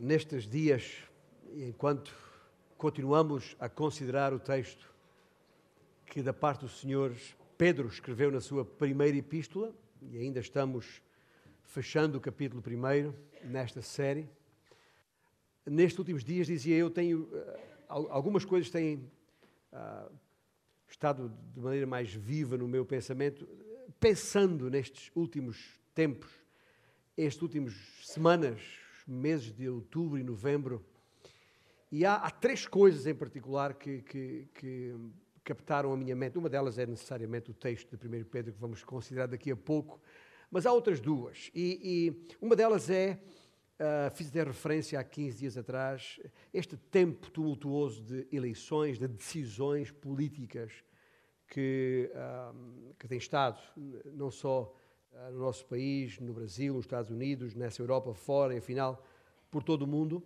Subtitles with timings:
[0.00, 0.96] nestes dias,
[1.54, 2.14] enquanto
[2.76, 4.88] continuamos a considerar o texto
[6.06, 7.14] que da parte do Senhor
[7.56, 11.02] Pedro escreveu na sua primeira epístola, e ainda estamos
[11.64, 14.28] fechando o capítulo primeiro nesta série.
[15.66, 19.10] Nestes últimos dias, dizia eu, tenho uh, algumas coisas têm
[19.72, 20.10] uh,
[20.88, 23.46] estado de maneira mais viva no meu pensamento,
[23.98, 26.30] pensando nestes últimos tempos,
[27.16, 27.74] estes últimos
[28.04, 28.60] semanas,
[29.10, 30.84] meses de outubro e novembro.
[31.90, 34.94] E há, há três coisas em particular que, que, que,
[35.42, 36.36] captaram a minha mente.
[36.36, 39.98] Uma delas é necessariamente o texto de 1 Pedro, que vamos considerar daqui a pouco,
[40.50, 41.50] mas há outras duas.
[41.54, 43.18] E, e uma delas é,
[43.80, 46.20] uh, fiz até referência há 15 dias atrás,
[46.52, 50.84] este tempo tumultuoso de eleições, de decisões políticas
[51.46, 53.58] que, uh, que tem estado
[54.04, 54.74] não só
[55.32, 59.04] no nosso país, no Brasil, nos Estados Unidos, nessa Europa fora e afinal
[59.50, 60.22] por todo o mundo.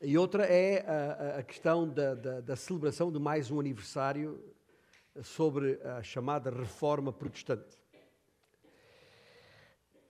[0.00, 4.42] E outra é a, a questão da, da, da, celebração de mais um aniversário
[5.22, 7.78] sobre a chamada Reforma Protestante.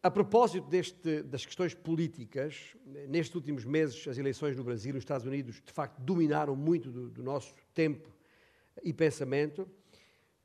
[0.03, 2.77] A propósito deste, das questões políticas,
[3.09, 6.91] nestes últimos meses, as eleições no Brasil e nos Estados Unidos, de facto, dominaram muito
[6.91, 8.09] do, do nosso tempo
[8.83, 9.69] e pensamento.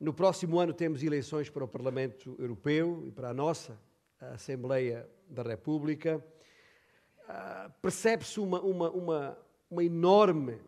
[0.01, 3.79] No próximo ano temos eleições para o Parlamento Europeu e para a nossa
[4.19, 6.17] a Assembleia da República.
[7.19, 9.37] Uh, Percebe-se uma, uma, uma,
[9.69, 10.59] uma, enorme,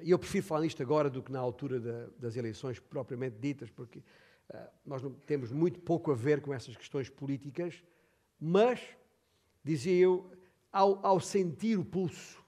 [0.00, 3.68] e eu prefiro falar nisto agora do que na altura da, das eleições propriamente ditas,
[3.68, 7.82] porque uh, nós não, temos muito pouco a ver com essas questões políticas,
[8.38, 8.80] mas,
[9.64, 10.30] dizia eu,
[10.70, 12.44] ao, ao sentir o pulso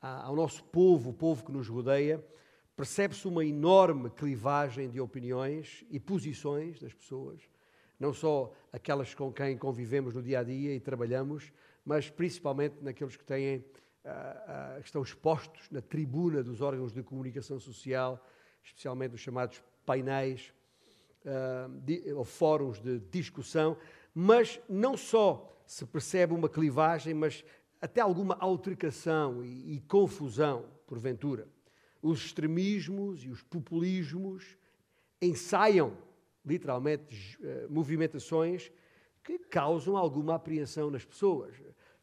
[0.00, 2.20] ao nosso povo, o povo que nos rodeia,
[2.78, 7.40] percebe-se uma enorme clivagem de opiniões e posições das pessoas,
[7.98, 11.52] não só aquelas com quem convivemos no dia a dia e trabalhamos,
[11.84, 17.58] mas principalmente naqueles que têm, uh, uh, estão expostos na tribuna dos órgãos de comunicação
[17.58, 18.24] social,
[18.62, 20.54] especialmente os chamados painéis
[21.24, 23.76] uh, de, ou fóruns de discussão,
[24.14, 27.44] mas não só se percebe uma clivagem, mas
[27.82, 31.48] até alguma altercação e, e confusão, porventura
[32.02, 34.56] os extremismos e os populismos
[35.20, 35.96] ensaiam,
[36.44, 38.70] literalmente, eh, movimentações
[39.24, 41.54] que causam alguma apreensão nas pessoas.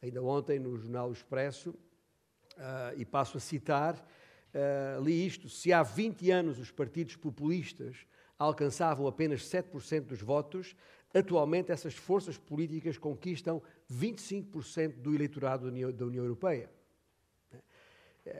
[0.01, 5.81] Ainda ontem, no jornal Expresso, uh, e passo a citar, uh, li isto: se há
[5.81, 8.05] 20 anos os partidos populistas
[8.37, 10.75] alcançavam apenas 7% dos votos,
[11.13, 16.69] atualmente essas forças políticas conquistam 25% do eleitorado da União Europeia.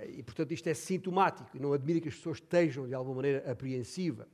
[0.08, 1.60] E, portanto, isto é sintomático.
[1.60, 4.28] Não admira que as pessoas estejam, de alguma maneira, apreensiva,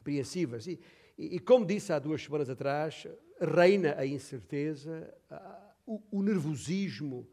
[0.00, 0.66] apreensivas.
[0.66, 0.78] E,
[1.16, 3.06] e, e, como disse há duas semanas atrás,
[3.40, 5.12] reina a incerteza,
[5.86, 7.26] o, o nervosismo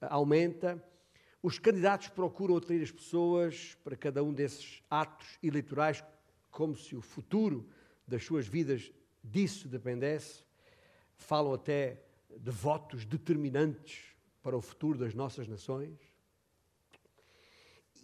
[0.00, 0.82] aumenta.
[1.42, 6.04] Os candidatos procuram atrair as pessoas para cada um desses atos eleitorais,
[6.50, 7.68] como se o futuro
[8.06, 8.92] das suas vidas
[9.22, 10.44] disso dependesse.
[11.16, 12.00] Falam até
[12.36, 16.07] de votos determinantes para o futuro das nossas nações.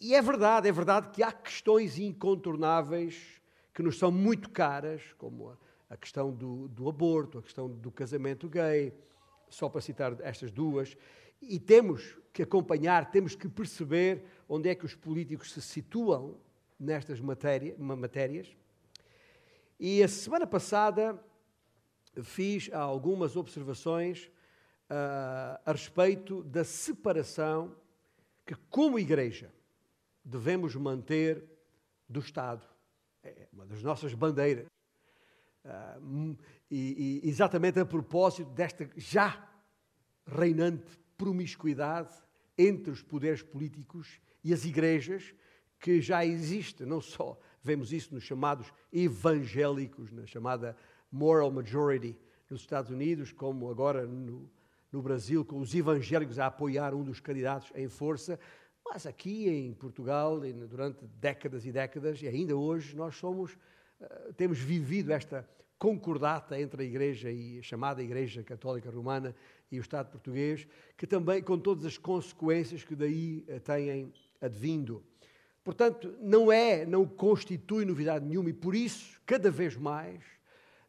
[0.04, 3.40] E é verdade, é verdade que há questões incontornáveis
[3.72, 5.56] que nos são muito caras, como a,
[5.94, 8.92] a questão do, do, aborto, a questão do casamento gay,
[9.48, 10.94] só para citar estas duas,
[11.40, 16.36] e temos que acompanhar, temos que perceber onde é que os políticos se situam
[16.78, 18.54] nestas matéria, matérias.
[19.80, 21.18] E a semana passada
[22.22, 24.26] fiz algumas observações
[24.90, 27.74] uh, a respeito da separação
[28.44, 29.50] que, como igreja,
[30.24, 31.44] devemos manter
[32.08, 32.62] do Estado.
[33.22, 34.66] É uma das nossas bandeiras.
[35.64, 36.36] Uh,
[36.70, 39.48] e, e, exatamente a propósito desta já
[40.26, 42.12] reinante promiscuidade
[42.56, 45.34] entre os poderes políticos e as igrejas,
[45.80, 50.76] que já existe, não só vemos isso nos chamados evangélicos, na chamada
[51.10, 52.16] moral majority
[52.48, 54.50] nos Estados Unidos, como agora no,
[54.92, 58.38] no Brasil, com os evangélicos a apoiar um dos candidatos em força,
[58.84, 63.56] mas aqui em Portugal, durante décadas e décadas, e ainda hoje, nós somos,
[64.00, 65.48] eh, temos vivido esta
[65.78, 69.34] concordata entre a Igreja e a chamada Igreja Católica Romana
[69.70, 70.66] e o Estado português,
[70.96, 75.02] que também, com todas as consequências que daí eh, têm advindo.
[75.64, 80.22] Portanto, não é, não constitui novidade nenhuma e por isso, cada vez mais,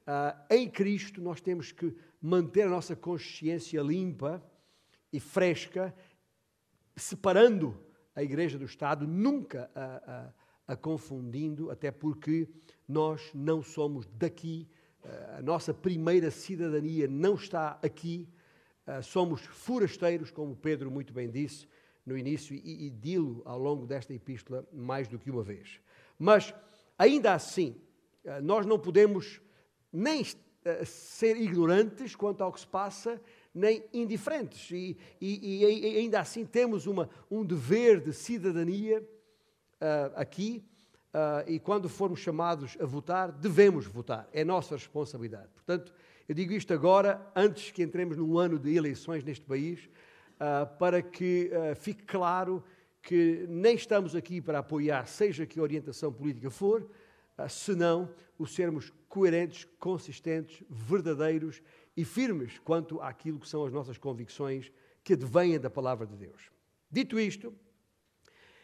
[0.06, 4.44] uh, em Cristo, nós temos que manter a nossa consciência limpa
[5.14, 5.96] e fresca,
[6.96, 7.78] separando
[8.16, 10.34] a Igreja do Estado, nunca a,
[10.68, 12.48] a, a confundindo, até porque
[12.88, 14.68] nós não somos daqui,
[15.38, 18.28] a nossa primeira cidadania não está aqui,
[18.88, 21.68] uh, somos forasteiros, como Pedro muito bem disse
[22.06, 25.80] no início, e, e dilo ao longo desta epístola mais do que uma vez.
[26.18, 26.54] Mas,
[26.98, 27.76] ainda assim,
[28.24, 29.42] uh, nós não podemos
[29.92, 30.24] nem
[30.84, 33.22] ser ignorantes quanto ao que se passa,
[33.56, 34.70] nem indiferentes.
[34.70, 39.02] E, e, e ainda assim temos uma, um dever de cidadania
[40.16, 40.64] aqui
[41.14, 44.28] uh, e quando formos chamados a votar, devemos votar.
[44.34, 45.50] É nossa responsabilidade.
[45.54, 45.94] Portanto,
[46.28, 49.90] eu digo isto agora, antes que entremos num ano de eleições neste país,
[50.36, 52.64] uh, para que uh, fique claro
[53.02, 58.92] que nem estamos aqui para apoiar, seja que orientação política for, uh, senão o sermos
[59.08, 61.62] coerentes, consistentes, verdadeiros
[61.96, 64.72] e firmes quanto àquilo que são as nossas convicções
[65.04, 66.52] que advêm da palavra de Deus.
[66.90, 67.54] Dito isto,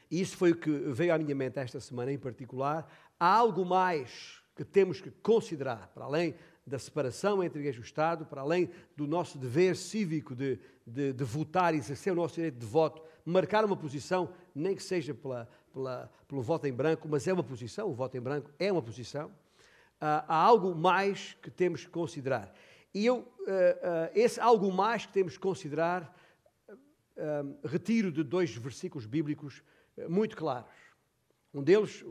[0.10, 2.86] e isso foi o que veio à minha mente esta semana em particular.
[3.20, 6.36] Há algo mais que temos que considerar, para além
[6.68, 11.24] da separação entre Igreja e Estado, para além do nosso dever cívico de, de, de
[11.24, 16.12] votar exercer o nosso direito de voto, marcar uma posição, nem que seja pela, pela,
[16.28, 19.28] pelo voto em branco, mas é uma posição, o voto em branco é uma posição.
[19.28, 22.54] Uh, há algo mais que temos que considerar.
[22.94, 23.28] E eu, uh, uh,
[24.14, 26.20] esse algo mais que temos que considerar,
[27.64, 29.62] retiro de dois versículos bíblicos
[30.10, 30.72] muito claros.
[31.54, 32.04] Um deles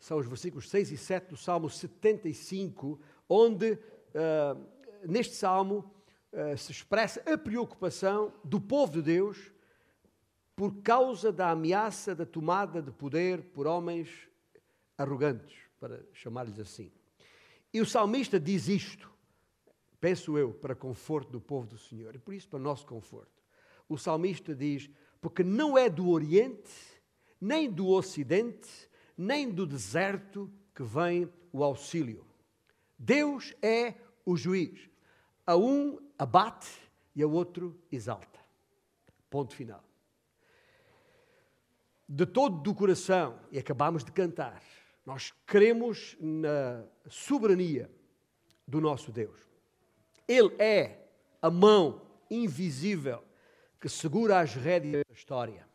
[0.00, 4.66] são os versículos 6 e 7 do Salmo 75, onde, uh,
[5.06, 5.94] neste salmo,
[6.32, 9.52] uh, se expressa a preocupação do povo de Deus
[10.56, 14.08] por causa da ameaça da tomada de poder por homens
[14.96, 16.90] arrogantes, para chamar-lhes assim.
[17.72, 19.10] E o salmista diz isto,
[20.00, 23.42] penso eu, para conforto do povo do Senhor, e por isso para nosso conforto.
[23.88, 26.72] O salmista diz: porque não é do Oriente,
[27.40, 32.24] nem do Ocidente, nem do deserto que vem o auxílio.
[32.98, 33.94] Deus é
[34.24, 34.88] o juiz.
[35.46, 36.70] A um abate
[37.14, 38.38] e a outro exalta.
[39.28, 39.82] Ponto final.
[42.08, 44.62] De todo do coração, e acabamos de cantar,
[45.06, 47.90] nós cremos na soberania
[48.66, 49.49] do nosso Deus.
[50.30, 51.08] Ele é
[51.42, 53.20] a mão invisível
[53.80, 55.66] que segura as rédeas da história,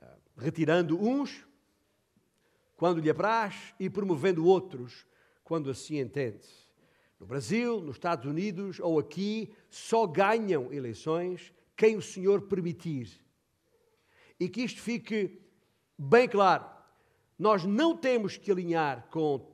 [0.00, 1.44] ah, retirando uns
[2.76, 5.04] quando lhe apraz e promovendo outros
[5.42, 6.46] quando assim entende.
[7.18, 13.10] No Brasil, nos Estados Unidos ou aqui, só ganham eleições quem o Senhor permitir.
[14.38, 15.42] E que isto fique
[15.98, 16.64] bem claro.
[17.36, 19.49] Nós não temos que alinhar com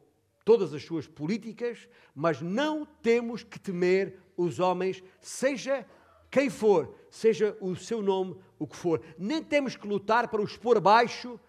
[0.46, 5.84] todas as suas políticas, mas não temos que temer os homens, seja
[6.31, 9.02] quem for, seja o seu nome o que for.
[9.19, 11.40] Nem temos que lutar para os pôr abaixo.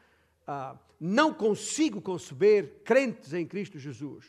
[0.48, 4.26] Ah, não consigo conceber crentes em Cristo Jesus,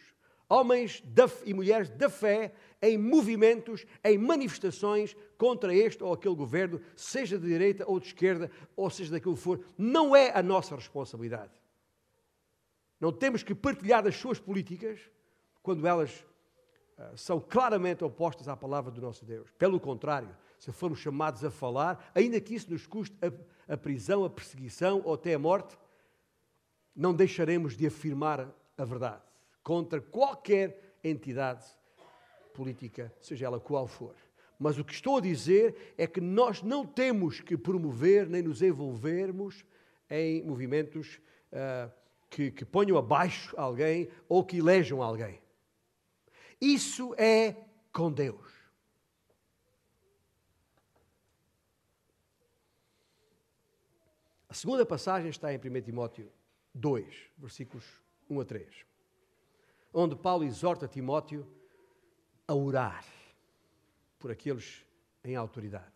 [0.46, 1.02] homens
[1.46, 7.46] e mulheres da fé, em movimentos, em manifestações contra este ou aquele governo, seja de
[7.46, 9.64] direita ou de esquerda, ou seja daquilo que for.
[9.78, 11.57] Não é a nossa responsabilidade.
[13.00, 15.00] Não temos que partilhar as suas políticas
[15.62, 16.24] quando elas
[16.96, 19.50] ah, são claramente opostas à palavra do nosso Deus.
[19.52, 24.24] Pelo contrário, se formos chamados a falar, ainda que isso nos custe a, a prisão,
[24.24, 25.78] a perseguição ou até a morte,
[26.94, 29.22] não deixaremos de afirmar a verdade
[29.62, 31.64] contra qualquer entidade
[32.52, 34.14] política, seja ela qual for.
[34.58, 38.61] Mas o que estou a dizer é que nós não temos que promover nem nos
[38.61, 39.64] envolvermos
[40.11, 41.20] em movimentos
[41.52, 41.92] uh,
[42.30, 45.40] que, que ponham abaixo alguém ou que elejam alguém.
[46.61, 47.56] Isso é
[47.92, 48.58] com Deus.
[54.49, 56.32] A segunda passagem está em 1 Timóteo
[56.75, 57.85] 2, versículos
[58.30, 58.87] 1 a 3,
[59.92, 61.47] onde Paulo exorta Timóteo
[62.47, 63.04] a orar
[64.18, 64.85] por aqueles
[65.23, 65.92] em autoridade.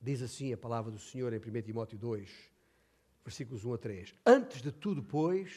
[0.00, 2.53] Diz assim a palavra do Senhor em 1 Timóteo 2,
[3.24, 4.14] versículos 1 a 3.
[4.26, 5.52] Antes de tudo, pois,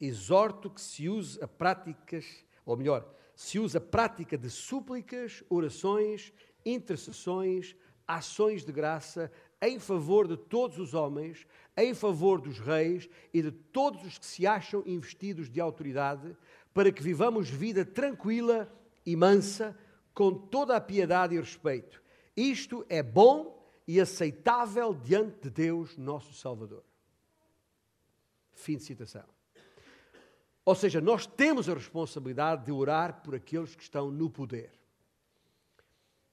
[0.00, 2.26] exorto que se use a práticas,
[2.64, 6.32] ou melhor, se use a prática de súplicas, orações,
[6.64, 7.74] intercessões,
[8.06, 13.50] ações de graça em favor de todos os homens, em favor dos reis e de
[13.50, 16.36] todos os que se acham investidos de autoridade,
[16.74, 18.70] para que vivamos vida tranquila
[19.04, 19.76] e mansa,
[20.12, 22.02] com toda a piedade e respeito.
[22.36, 23.55] Isto é bom
[23.86, 26.84] e aceitável diante de Deus, nosso Salvador.
[28.52, 29.24] Fim de citação.
[30.64, 34.72] Ou seja, nós temos a responsabilidade de orar por aqueles que estão no poder.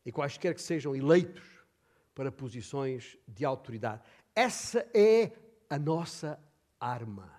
[0.04, 1.46] E quaisquer que sejam eleitos
[2.16, 4.02] para posições de autoridade.
[4.36, 5.32] Essa é
[5.70, 6.40] a nossa
[6.80, 7.32] arma.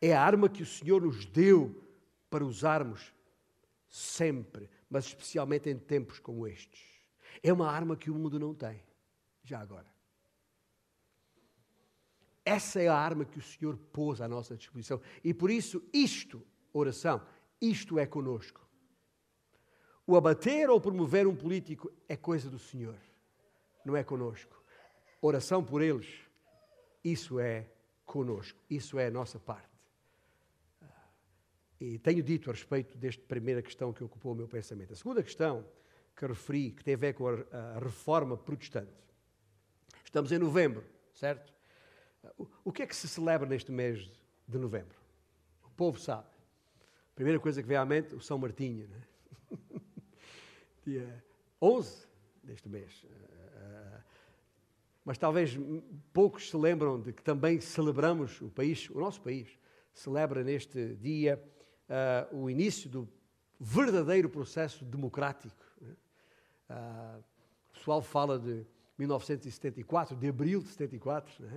[0.00, 1.84] É a arma que o Senhor nos deu
[2.30, 3.12] para usarmos
[3.88, 6.97] sempre, mas especialmente em tempos como estes.
[7.42, 8.82] É uma arma que o mundo não tem,
[9.44, 9.86] já agora.
[12.44, 15.00] Essa é a arma que o Senhor pôs à nossa disposição.
[15.22, 16.42] E por isso, isto,
[16.72, 17.20] oração,
[17.60, 18.66] isto é conosco.
[20.06, 22.98] O abater ou promover um político é coisa do Senhor,
[23.84, 24.64] não é conosco.
[25.20, 26.08] Oração por eles,
[27.04, 27.68] isso é
[28.06, 29.68] conosco, isso é a nossa parte.
[31.78, 34.94] E tenho dito a respeito desta primeira questão que ocupou o meu pensamento.
[34.94, 35.64] A segunda questão
[36.18, 38.90] que referi, que tem a ver com a, reforma protestante.
[40.04, 40.84] Estamos em novembro,
[41.14, 41.54] certo?
[42.64, 44.10] O, que é que se celebra neste mês
[44.46, 44.98] de novembro?
[45.64, 46.26] O povo sabe.
[47.12, 48.88] A primeira coisa que vem à mente, o São Martinho.
[48.88, 49.02] Né?
[50.84, 51.24] dia
[51.62, 52.06] 11
[52.42, 53.04] deste mês.
[53.04, 54.00] Eh,
[55.04, 55.56] mas talvez
[56.12, 59.56] poucos se lembram de que também celebramos, o país, o nosso país,
[59.94, 61.42] celebra neste dia
[62.32, 63.08] uh, o início do
[63.58, 65.67] verdadeiro processo democrático.
[66.68, 67.18] Uh,
[67.70, 68.66] o pessoal fala de
[68.98, 71.48] 1974, de abril de 74, uh,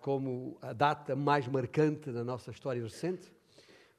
[0.00, 3.32] como a data mais marcante da nossa história recente.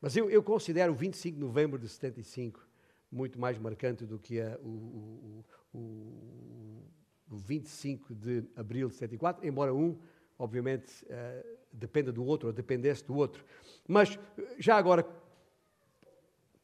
[0.02, 2.68] Mas eu, eu considero o 25 de novembro de 75
[3.12, 5.44] muito mais marcante do que a, o,
[5.74, 6.84] o, o,
[7.30, 10.00] o 25 de abril de 74, embora um,
[10.40, 13.46] obviamente, uh, dependa do outro, ou dependesse do outro.
[13.88, 14.18] Mas,
[14.58, 15.06] já agora,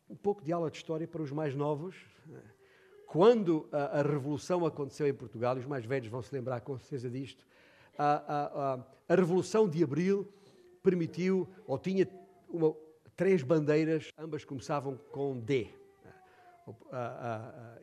[0.10, 1.96] um pouco de aula de história para os mais novos.
[3.07, 6.77] Quando a, a Revolução aconteceu em Portugal, e os mais velhos vão se lembrar com
[6.77, 7.43] certeza disto,
[7.97, 8.75] a,
[9.07, 10.27] a, a Revolução de Abril
[10.83, 12.07] permitiu, ou tinha
[12.49, 12.75] uma,
[13.15, 15.69] três bandeiras, ambas começavam com D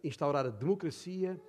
[0.03, 1.41] instaurar a democracia,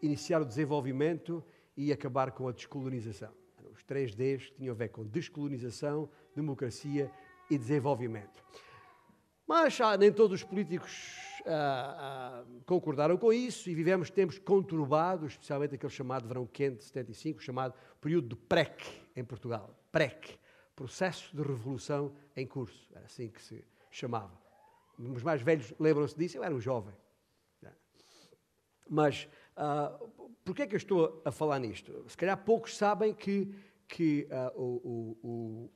[0.00, 1.44] iniciar o desenvolvimento
[1.76, 3.30] e acabar com a descolonização.
[3.70, 7.10] Os três Ds tinham a ver com descolonização, democracia
[7.50, 8.42] e desenvolvimento.
[9.46, 15.32] Mas ah, nem todos os políticos ah, ah, concordaram com isso e vivemos tempos conturbados,
[15.32, 18.84] especialmente aquele chamado verão quente de 75, chamado período de PREC
[19.16, 19.74] em Portugal.
[19.90, 20.38] PREC,
[20.74, 24.42] Processo de Revolução em Curso, era assim que se chamava
[24.98, 26.94] os mais velhos lembram-se disso, eu era um jovem.
[28.88, 30.08] Mas uh,
[30.44, 32.04] por que é que eu estou a falar nisto?
[32.08, 33.54] Se calhar poucos sabem que,
[33.88, 35.18] que uh, o,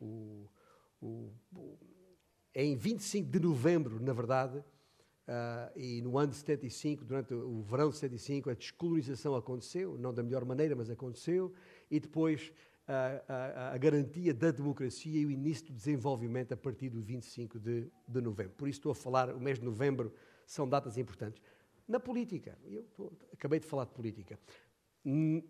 [0.00, 0.50] o,
[1.00, 1.38] o,
[2.54, 4.62] em 25 de novembro, na verdade,
[5.28, 10.12] uh, e no ano de 75, durante o verão de 75, a descolonização aconteceu, não
[10.12, 11.52] da melhor maneira, mas aconteceu,
[11.90, 12.52] e depois
[12.86, 17.58] a, a, a, garantia da democracia e o início do desenvolvimento a partir do 25
[17.58, 18.52] de, de novembro.
[18.56, 20.12] Por isso estou a falar, o mês de novembro
[20.46, 21.42] são datas importantes.
[21.88, 24.38] Na política, eu estou, acabei de falar de política,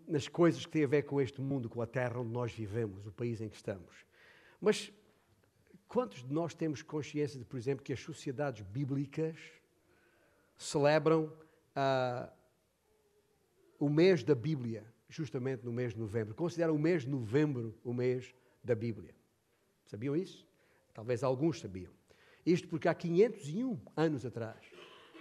[0.07, 3.05] nas coisas que têm a ver com este mundo, com a terra onde nós vivemos,
[3.07, 4.05] o país em que estamos.
[4.61, 4.91] Mas
[5.87, 9.35] quantos de nós temos consciência de, por exemplo, que as sociedades bíblicas
[10.57, 11.31] celebram
[11.75, 12.31] ah,
[13.79, 14.85] o mês da Bíblia?
[15.09, 16.35] justamente no mês de novembro.
[16.35, 18.33] Considera o mês de novembro o mês
[18.63, 19.15] da Bíblia.
[19.85, 20.45] Sabiam isso?
[20.93, 21.91] Talvez alguns sabiam.
[22.45, 24.57] Isto porque há 501 anos atrás,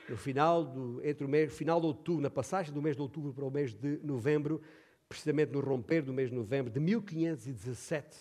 [0.09, 3.33] no final do, entre o mês, final de outubro, na passagem do mês de outubro
[3.33, 4.61] para o mês de novembro,
[5.09, 8.17] precisamente no romper do mês de novembro de 1517,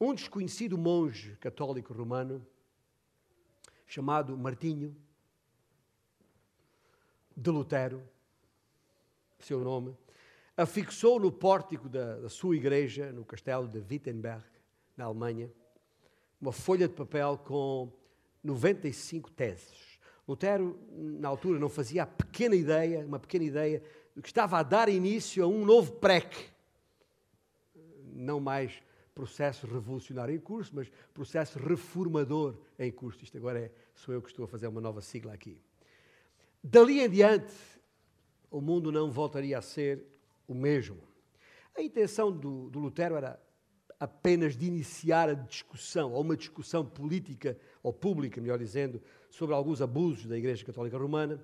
[0.00, 2.44] um desconhecido monge católico romano,
[3.86, 4.96] chamado Martinho
[7.36, 8.02] de Lutero,
[9.38, 9.94] seu nome,
[10.56, 14.42] afixou no pórtico da, da sua igreja, no castelo de Wittenberg,
[14.96, 15.52] na Alemanha,
[16.40, 17.92] uma folha de papel com
[18.42, 19.98] 95 teses.
[20.26, 23.82] Lutero, na altura, não fazia a pequena ideia, uma pequena ideia,
[24.14, 26.50] de que estava a dar início a um novo PREC.
[28.14, 28.82] Não mais
[29.14, 33.22] processo revolucionário em curso, mas processo reformador em curso.
[33.22, 35.58] Isto agora é, sou eu que estou a fazer uma nova sigla aqui.
[36.62, 37.54] Dali em diante,
[38.50, 40.04] o mundo não voltaria a ser
[40.48, 41.02] o mesmo.
[41.76, 43.40] A intenção do, do Lutero era
[43.98, 49.80] apenas de iniciar a discussão, ou uma discussão política, ou pública, melhor dizendo, sobre alguns
[49.80, 51.42] abusos da Igreja Católica Romana.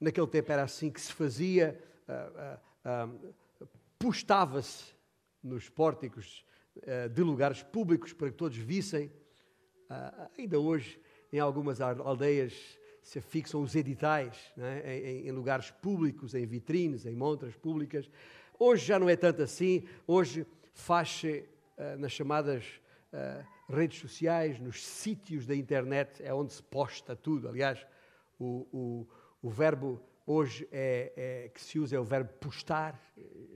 [0.00, 3.68] Naquele tempo era assim que se fazia, uh, uh,
[3.98, 4.94] postava-se
[5.42, 6.44] nos pórticos
[7.12, 9.10] de lugares públicos para que todos vissem.
[10.36, 11.00] ainda hoje,
[11.32, 14.98] em algumas aldeias, se afixam os editais é?
[14.98, 18.10] em, em, lugares públicos, em vitrines, em montras públicas.
[18.58, 21.48] Hoje já não é tanto assim, hoje faz-se
[21.78, 22.66] uh, nas chamadas
[23.10, 27.48] uh, redes sociais, nos sítios da internet, é onde se posta tudo.
[27.48, 27.86] Aliás,
[28.38, 29.08] o, o,
[29.40, 33.00] o verbo hoje é, é, que se usa é o verbo postar,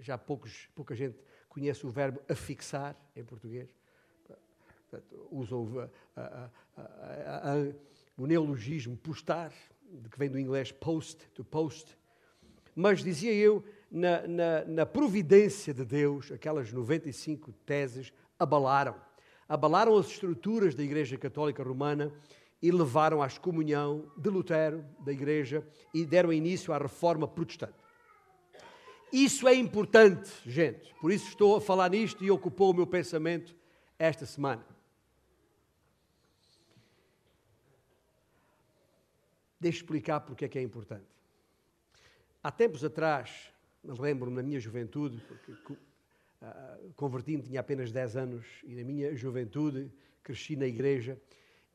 [0.00, 1.18] já poucos, pouca gente
[1.50, 3.68] conhece o verbo afixar em português.
[4.88, 6.50] Portanto, usam a,
[8.22, 9.52] o neologismo postar,
[10.08, 11.98] que vem do inglês post, to post.
[12.72, 18.94] Mas dizia eu, na, na, na providência de Deus, aquelas 95 teses abalaram.
[19.48, 22.12] Abalaram as estruturas da Igreja Católica Romana
[22.62, 27.74] e levaram à excomunhão de Lutero, da Igreja, e deram início à reforma protestante.
[29.12, 30.94] Isso é importante, gente.
[31.00, 33.52] Por isso estou a falar nisto e ocupou o meu pensamento
[33.98, 34.71] esta semana.
[39.62, 41.06] Deixe explicar porque é que é importante.
[42.42, 43.52] Há tempos atrás,
[43.84, 49.14] me lembro na minha juventude, porque uh, converti-me, tinha apenas 10 anos, e na minha
[49.14, 49.88] juventude
[50.20, 51.16] cresci na igreja,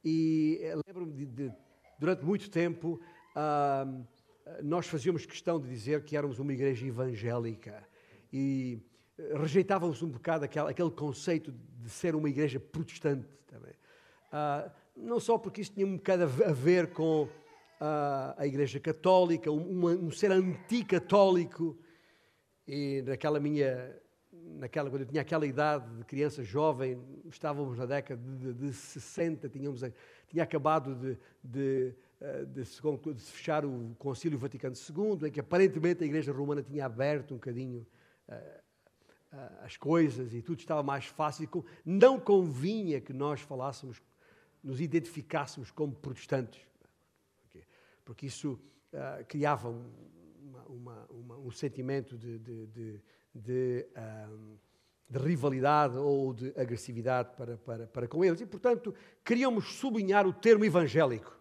[0.03, 1.53] e eh, lembro-me de, de,
[1.97, 2.99] durante muito tempo,
[3.37, 4.05] uh,
[4.61, 7.87] nós fazíamos questão de dizer que éramos uma igreja evangélica
[8.33, 8.81] e
[9.17, 13.73] eh, rejeitávamos um bocado aquele, aquele conceito de ser uma igreja protestante também.
[14.27, 17.29] Uh, não só porque isso tinha um bocado a ver com
[17.81, 21.77] uh, a igreja católica, um, um ser anticatólico,
[22.67, 23.95] e naquela minha,
[24.31, 28.73] naquela, quando eu tinha aquela idade de criança jovem, estávamos na década de, de, de
[28.73, 29.81] 60, tínhamos,
[30.27, 35.31] tinha acabado de, de eh, de se, de se fechar o Concílio Vaticano II, em
[35.31, 37.85] que aparentemente a Igreja Romana tinha aberto um bocadinho
[38.27, 38.33] uh,
[39.33, 41.47] uh, as coisas e tudo estava mais fácil.
[41.85, 44.01] Não convinha que nós falássemos,
[44.63, 46.59] nos identificássemos como protestantes,
[48.07, 48.53] porque isso
[48.93, 49.85] uh, criava um,
[50.69, 53.01] uma, uma, um sentimento de, de, de,
[53.35, 53.87] de
[55.09, 58.41] de rivalidade ou de agressividade para, para, para com eles.
[58.41, 61.37] E, portanto, queríamos sublinhar o termo evangélico.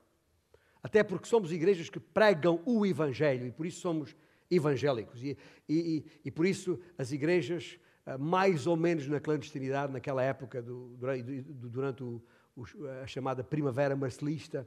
[0.81, 4.15] Até porque somos igrejas que pregam o Evangelho e por isso somos
[4.49, 5.21] evangélicos.
[5.21, 5.37] E,
[5.69, 10.97] e, e por isso as igrejas, ah, mais ou menos na clandestinidade, naquela época, do,
[11.69, 12.23] durante o,
[13.03, 14.65] a chamada Primavera Marcelista,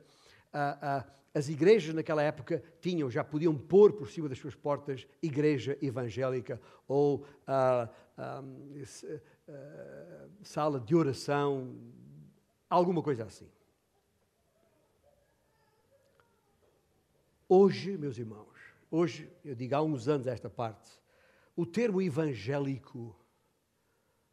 [1.34, 6.60] as igrejas naquela época tinham, já podiam pôr por cima das suas portas igreja evangélica
[6.88, 7.26] ou
[10.44, 11.78] sala de oração,
[12.70, 13.50] alguma coisa assim.
[17.48, 18.60] Hoje, meus irmãos,
[18.92, 21.00] hoje, eu digo há uns anos esta parte,
[21.56, 23.16] o termo evangélico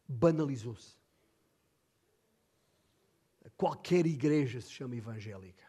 [0.07, 0.95] banalizou-se.
[3.57, 5.66] Qualquer igreja se chama evangélica.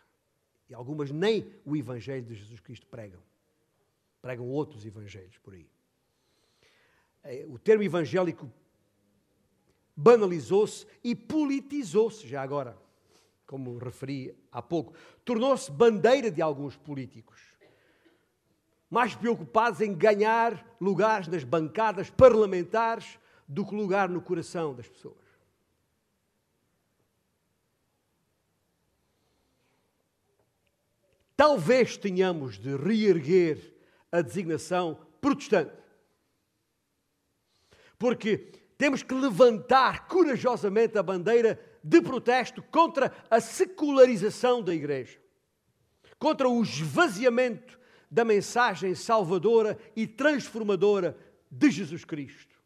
[0.68, 3.20] E algumas nem o evangelho de Jesus Cristo pregam.
[4.20, 5.68] Pregam outros evangelhos por aí.
[7.22, 8.50] É, o termo evangélico
[9.96, 12.76] banalizou-se e politizou-se já agora
[13.48, 14.92] como referi há pouco,
[15.24, 17.40] tornou-se bandeira de alguns políticos,
[18.90, 25.27] mais preocupados em ganhar lugares nas bancadas parlamentares do que lugar no coração das pessoas.
[31.38, 33.72] Talvez tenhamos de reerguer
[34.10, 35.70] a designação protestante.
[37.96, 38.38] Porque
[38.76, 45.16] temos que levantar corajosamente a bandeira de protesto contra a secularização da Igreja,
[46.18, 47.78] contra o esvaziamento
[48.10, 51.16] da mensagem salvadora e transformadora
[51.48, 52.60] de Jesus Cristo,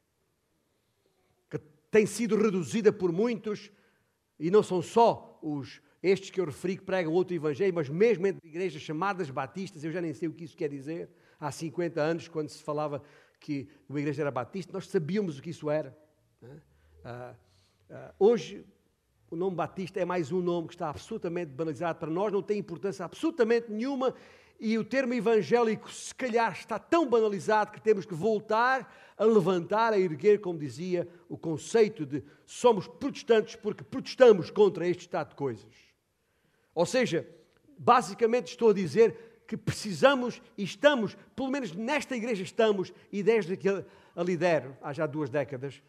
[1.50, 1.58] que
[1.90, 3.70] tem sido reduzida por muitos,
[4.38, 8.26] e não são só os estes que eu referi que pregam outro evangelho, mas mesmo
[8.26, 11.08] entre igrejas chamadas batistas, eu já nem sei o que isso quer dizer.
[11.38, 13.02] Há 50 anos, quando se falava
[13.38, 15.96] que uma igreja era batista, nós sabíamos o que isso era.
[16.42, 16.46] Uh,
[17.06, 18.64] uh, hoje,
[19.30, 22.58] o nome Batista é mais um nome que está absolutamente banalizado para nós, não tem
[22.58, 24.14] importância absolutamente nenhuma
[24.64, 29.92] e o termo evangélico, se calhar, está tão banalizado que temos que voltar a levantar,
[29.92, 35.34] a erguer, como dizia, o conceito de somos protestantes porque protestamos contra este estado de
[35.34, 35.91] coisas.
[36.74, 37.28] Ou seja,
[37.78, 43.56] basicamente estou a dizer que precisamos e estamos, pelo menos nesta igreja estamos, e desde
[43.56, 45.82] que a lidero, há já duas décadas,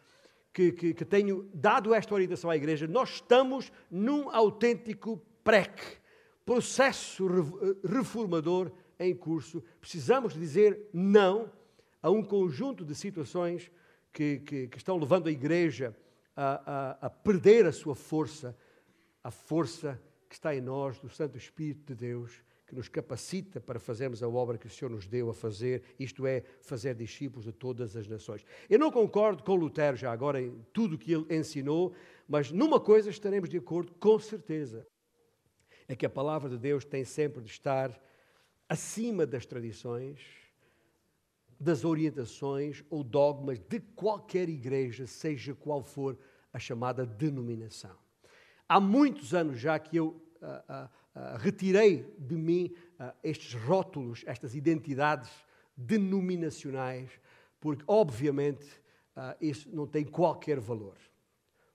[0.52, 5.98] que, que, que tenho dado esta orientação à igreja, nós estamos num autêntico PREC,
[6.44, 7.26] processo
[7.84, 9.62] reformador em curso.
[9.80, 11.50] Precisamos dizer não
[12.02, 13.70] a um conjunto de situações
[14.12, 15.96] que, que, que estão levando a igreja
[16.36, 18.56] a, a, a, perder a sua força,
[19.22, 20.00] a força
[20.34, 24.28] que está em nós, do Santo Espírito de Deus, que nos capacita para fazermos a
[24.28, 28.08] obra que o Senhor nos deu a fazer, isto é, fazer discípulos de todas as
[28.08, 28.44] nações.
[28.68, 31.94] Eu não concordo com Lutero já agora em tudo o que ele ensinou,
[32.26, 34.84] mas numa coisa estaremos de acordo com certeza:
[35.86, 37.96] é que a palavra de Deus tem sempre de estar
[38.68, 40.20] acima das tradições,
[41.60, 46.18] das orientações ou dogmas de qualquer igreja, seja qual for
[46.52, 48.03] a chamada denominação.
[48.74, 50.20] Há muitos anos já que eu.
[50.42, 50.84] Uh, uh,
[51.14, 52.74] uh, retirei de mim
[53.22, 55.30] estes rótulos, estas identidades
[55.76, 57.08] denominacionais,
[57.60, 58.66] porque, obviamente,
[59.40, 60.96] isso não tem qualquer valor.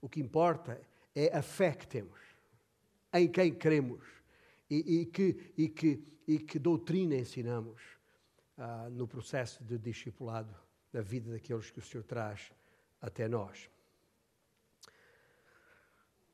[0.01, 0.81] O que importa
[1.15, 2.19] é a fé que temos,
[3.13, 4.05] em quem cremos
[4.69, 7.81] e, e, que, e, que, e que doutrina ensinamos
[8.91, 10.53] no processo de discipulado
[10.91, 12.51] da vida daqueles que o Senhor traz
[13.01, 13.69] até nós.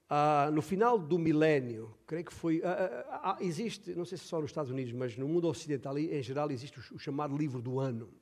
[0.08, 2.62] Ah, no final do milénio, creio que foi.
[2.63, 5.98] Ah, ah, ah, existe, não sei se só nos Estados Unidos, mas no mundo ocidental
[5.98, 8.13] em geral, existe o, o chamado livro do ano,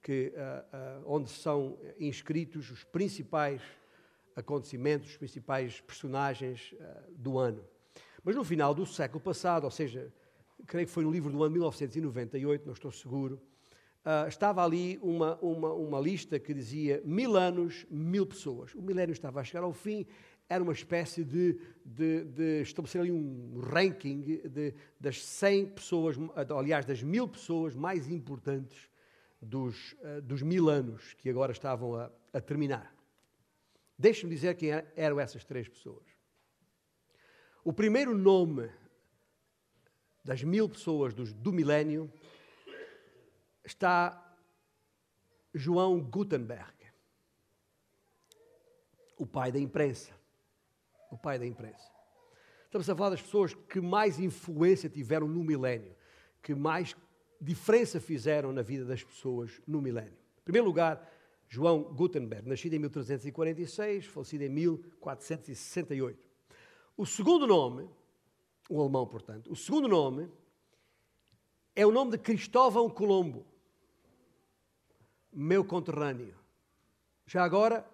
[0.00, 3.60] que, ah, onde são inscritos os principais
[4.36, 6.72] acontecimentos, os principais personagens
[7.10, 7.64] do ano.
[8.22, 10.12] Mas no final do século passado, ou seja,
[10.66, 13.40] creio que foi no livro do ano 1998, não estou seguro,
[14.28, 18.74] estava ali uma, uma, uma lista que dizia mil anos, mil pessoas.
[18.74, 20.06] O milénio estava a chegar ao fim
[20.48, 26.16] era uma espécie de, de, de estabelecer ali um ranking de, das 100 pessoas,
[26.56, 28.88] aliás, das mil pessoas mais importantes
[29.42, 32.94] dos, uh, dos mil anos que agora estavam a, a terminar.
[33.98, 36.06] Deixe-me dizer quem eram essas três pessoas.
[37.64, 38.70] O primeiro nome
[40.24, 42.12] das mil pessoas dos, do milénio
[43.64, 44.22] está
[45.52, 46.72] João Gutenberg,
[49.16, 50.15] o pai da imprensa
[51.10, 51.90] o pai da imprensa.
[52.64, 55.94] Estamos a falar das pessoas que mais influência tiveram no milénio,
[56.42, 56.96] que mais
[57.40, 60.18] diferença fizeram na vida das pessoas no milénio.
[60.40, 61.10] Em primeiro lugar,
[61.48, 66.18] João Gutenberg, nascido em 1346, falecido em 1468.
[66.96, 67.88] O segundo nome,
[68.68, 70.28] o alemão, portanto, o segundo nome
[71.74, 73.46] é o nome de Cristóvão Colombo,
[75.32, 76.34] meu conterrâneo.
[77.26, 77.88] Já agora,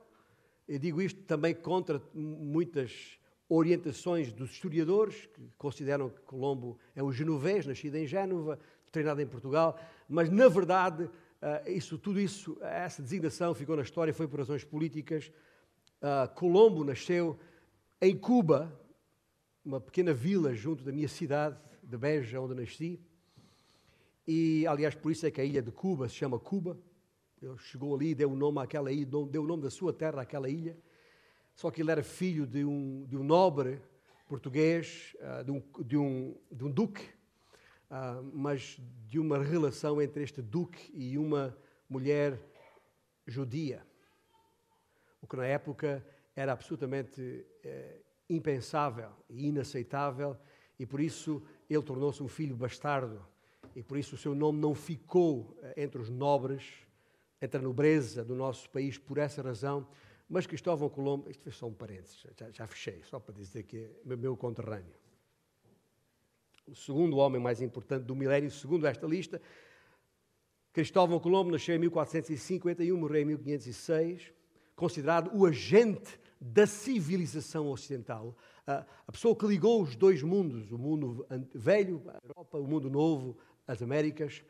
[0.69, 7.13] eu digo isto também contra muitas orientações dos historiadores, que consideram que Colombo é um
[7.13, 8.59] genovês, nascido em Génova,
[8.91, 11.09] treinado em Portugal, mas na verdade,
[11.41, 15.31] eh, isso, tudo isso, essa designação ficou na história, foi por razões políticas.
[16.01, 17.39] Eh, Colombo nasceu
[18.01, 18.73] em Cuba,
[19.65, 23.01] uma pequena vila junto da minha cidade, de Beja, onde nasci.
[24.27, 26.79] E, aliás, por isso é que a ilha de Cuba se chama Cuba.
[27.43, 30.49] Ele chegou ali, deu o nome àquela ilha, deu o nome da sua terra àquela
[30.49, 30.77] ilha.
[31.57, 33.83] Só que ele era filho de um, de um nobre
[34.29, 37.05] português, uh, de, um, de, um, de um duque,
[37.91, 41.57] uh, mas de uma relação entre este duque e uma
[41.89, 42.39] mulher
[43.27, 43.85] judia.
[45.21, 50.37] O que na época era absolutamente eh, impensável e inaceitável,
[50.79, 53.25] e por isso ele tornou-se um filho bastardo,
[53.77, 56.83] e por isso o seu nome não ficou entre os nobres
[57.43, 59.87] entre a nobreza do nosso país por essa razão.
[60.29, 63.91] Mas Cristóvão Colombo, isto foi só um parênteses, já, já fechei, só para dizer que
[64.09, 64.95] é meu conterrâneo.
[66.67, 69.43] O segundo homem mais importante do milénio, segundo esta lista,
[70.73, 74.33] Cristóvão Colombo nasceu em 1451, morreu em 1506,
[74.75, 81.27] considerado o agente da civilização ocidental, a pessoa que ligou os dois mundos, o mundo
[81.53, 84.43] velho, a Europa, o mundo novo, as Américas,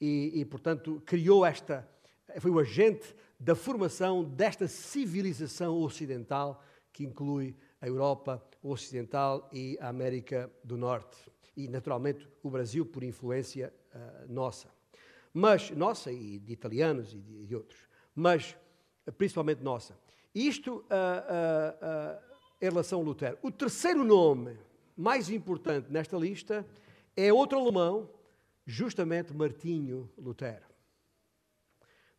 [0.00, 1.88] e, e portanto criou esta
[2.40, 9.88] foi o agente da formação desta civilização ocidental que inclui a Europa Ocidental e a
[9.88, 11.18] América do Norte.
[11.56, 14.68] E, naturalmente, o Brasil por influência uh, nossa.
[15.34, 17.80] Mas, nossa e de italianos e de, de outros.
[18.14, 18.56] Mas,
[19.18, 19.98] principalmente nossa.
[20.32, 22.22] Isto uh, uh,
[22.60, 23.38] em relação a Lutero.
[23.42, 24.56] O terceiro nome
[24.96, 26.64] mais importante nesta lista
[27.16, 28.08] é outro alemão,
[28.64, 30.71] justamente Martinho Lutero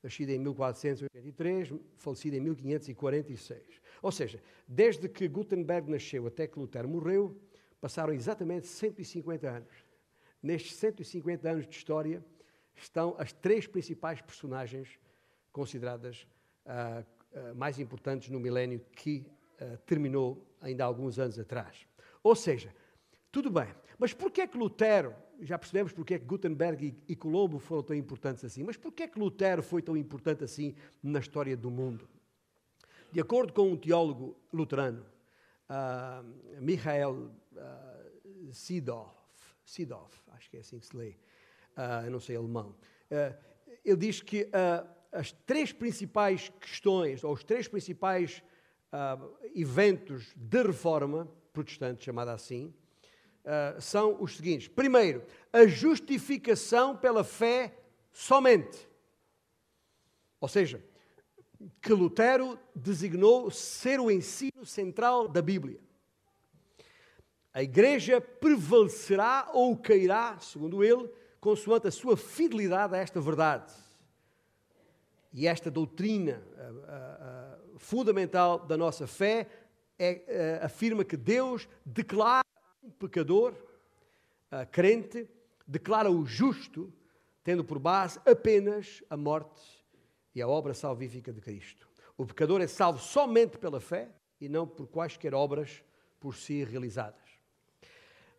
[0.04, 3.82] nascido em 1483, falecido em 1546.
[4.02, 7.40] Ou seja, desde que Gutenberg nasceu até que Lutero morreu,
[7.80, 9.74] passaram exatamente 150 anos.
[10.42, 12.24] Nestes 150 anos de história
[12.76, 15.00] estão as três principais personagens
[15.52, 16.28] consideradas
[16.66, 19.26] uh, uh, mais importantes no milénio que
[19.62, 21.88] uh, terminou ainda há alguns anos atrás.
[22.22, 22.76] Ou seja,
[23.32, 27.16] tudo bem, mas por que é que Lutero já percebemos porque é que Gutenberg e,
[27.16, 28.64] Colombo foram tão importantes assim.
[28.64, 32.08] Mas porquê é que Lutero foi tão importante assim na história do mundo?
[33.12, 35.06] De acordo com um teólogo luterano,
[35.70, 38.52] uh, Michael uh,
[40.32, 41.10] acho que é assim que se lê,
[41.78, 42.76] uh, eu não sei alemão,
[43.12, 43.36] uh,
[43.86, 44.50] ele diz que
[45.12, 48.42] as três principais questões, ou os três principais
[49.54, 52.74] eventos de reforma protestante, chamada assim,
[53.44, 57.74] uh, são os seguintes: primeiro, a justificação pela fé
[58.12, 58.88] somente.
[60.40, 60.84] Ou seja,
[61.82, 65.80] que Lutero designou ser o ensino central da Bíblia.
[67.54, 73.72] A igreja prevalecerá ou cairá, segundo ele, consoante a sua fidelidade a esta verdade.
[75.32, 76.44] E esta doutrina
[77.78, 79.48] fundamental da nossa fé
[80.00, 82.44] é, afirma que Deus declara
[82.84, 83.56] um pecador,
[84.72, 85.28] crente,
[85.66, 86.94] declara o justo,
[87.44, 89.62] tendo por base apenas a morte
[90.36, 91.88] e a obra salvífica de Cristo.
[92.18, 95.84] O pecador é salvo somente pela fé e não por quaisquer obras
[96.20, 97.22] por si realizadas.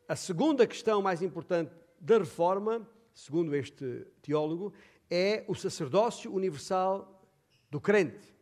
[0.06, 4.74] A segunda questão mais importante da reforma, segundo este teólogo,
[5.10, 7.26] é o sacerdócio universal
[7.70, 8.34] do crente.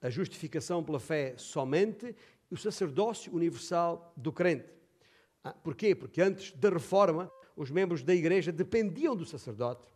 [0.00, 2.14] A justificação pela fé somente
[2.50, 4.75] e o sacerdócio universal do crente.
[5.46, 5.94] Ah, porquê?
[5.94, 9.86] Porque antes da reforma, os membros da igreja dependiam do sacerdote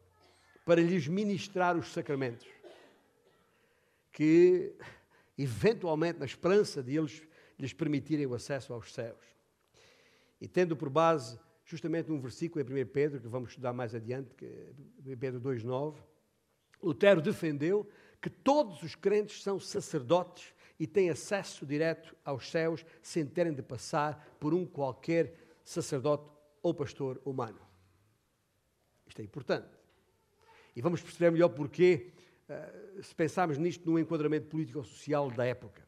[0.65, 2.47] para lhes ministrar os sacramentos,
[4.13, 4.73] que
[5.37, 7.21] eventualmente, na esperança de eles
[7.59, 9.19] lhes permitirem o acesso aos céus.
[10.41, 14.33] E tendo por base justamente um versículo em 1 Pedro, que vamos estudar mais adiante,
[14.37, 15.97] que é Pedro 2,9,
[16.81, 17.91] Lutero defendeu
[18.23, 23.63] que todos os crentes são sacerdotes e têm acesso direto aos céus sem terem de
[23.63, 26.25] passar por um qualquer sacerdote
[26.63, 27.61] ou pastor humano.
[29.07, 29.69] Isto é importante.
[30.75, 32.13] E vamos perceber melhor porquê,
[32.49, 35.87] uh, se pensarmos nisto num enquadramento político-social da época.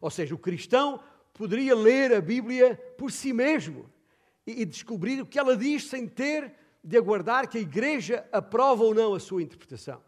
[0.00, 1.00] Ou seja, o cristão
[1.32, 3.88] poderia ler a Bíblia por si mesmo
[4.44, 8.94] e descobrir o que ela diz sem ter de aguardar que a igreja aprova ou
[8.94, 10.02] não a sua interpretação.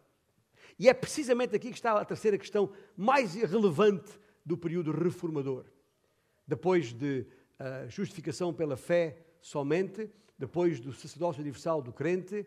[0.78, 5.64] E é precisamente aqui que está a terceira questão mais relevante do período reformador.
[6.46, 7.26] Depois de
[7.58, 12.46] uh, justificação pela fé somente, depois do sacerdócio universal do crente,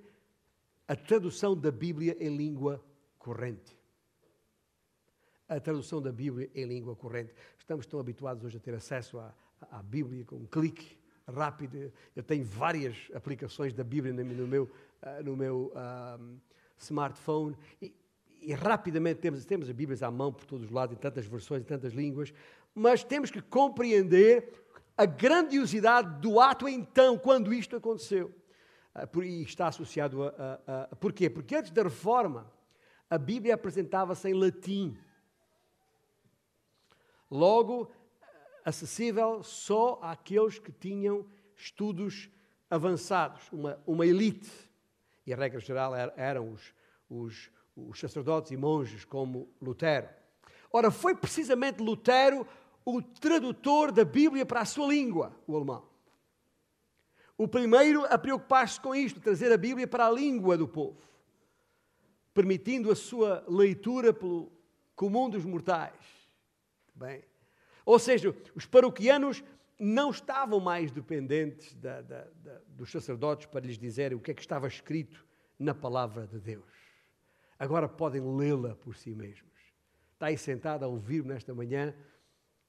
[0.87, 2.83] a tradução da Bíblia em língua
[3.19, 3.77] corrente.
[5.47, 7.33] A tradução da Bíblia em língua corrente.
[7.59, 9.35] Estamos tão habituados hoje a ter acesso à,
[9.69, 11.91] à Bíblia com um clique rápido.
[12.15, 16.39] Eu tenho várias aplicações da Bíblia no meu, uh, no meu uh,
[16.77, 17.93] smartphone e,
[18.41, 21.61] e, rapidamente temos, temos as Bíblias à mão por todos os lados, em tantas versões,
[21.61, 22.33] em tantas línguas,
[22.73, 24.51] mas temos que compreender
[24.97, 28.33] a grandiosidade do ato então, quando isto aconteceu.
[28.93, 30.95] Ah, e está associado a, a, a.
[30.95, 31.29] Porquê?
[31.29, 32.51] Porque antes da reforma,
[33.09, 34.97] a Bíblia apresentava-se em latim.
[37.29, 37.89] Logo,
[38.65, 41.25] acessível só àqueles que tinham
[41.55, 42.29] estudos
[42.69, 44.51] avançados, uma, uma elite.
[45.25, 46.73] E a regra geral eram os,
[47.09, 50.09] os, os sacerdotes e monges, como Lutero.
[50.71, 52.45] Ora, foi precisamente Lutero
[52.85, 55.87] o tradutor da Bíblia para a sua língua, o alemão.
[57.37, 61.01] O primeiro a preocupar-se com isto, trazer a Bíblia para a língua do povo,
[62.33, 64.51] permitindo a sua leitura pelo
[64.95, 65.93] comum dos mortais.
[66.93, 67.23] Bem,
[67.85, 69.43] ou seja, os paroquianos
[69.79, 74.33] não estavam mais dependentes da, da, da, dos sacerdotes para lhes dizerem o que é
[74.33, 75.25] que estava escrito
[75.57, 76.80] na palavra de Deus.
[77.61, 79.53] Agora podem lê-la por si mesmos.
[80.13, 81.93] Está aí sentado a ouvir-me nesta manhã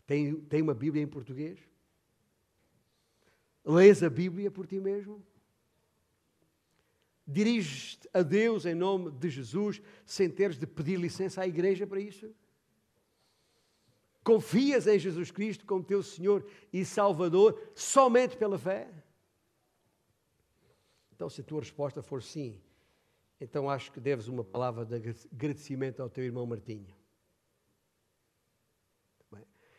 [0.06, 1.58] tem, tem uma Bíblia em português?
[3.64, 5.24] Lês a Bíblia por ti mesmo?
[7.26, 11.98] Diriges-te a Deus em nome de Jesus sem teres de pedir licença à igreja para
[11.98, 12.30] isso?
[14.22, 18.92] Confias em Jesus Cristo como teu Senhor e Salvador somente pela fé?
[21.14, 22.60] Então, se a tua resposta for sim,
[23.42, 26.94] então acho que deves uma palavra de agradecimento ao teu irmão Martinho.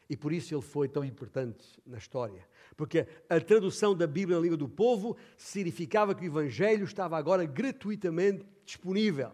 [0.09, 2.45] E por isso ele foi tão importante na história.
[2.75, 7.45] Porque a tradução da Bíblia na língua do povo significava que o Evangelho estava agora
[7.45, 9.31] gratuitamente disponível.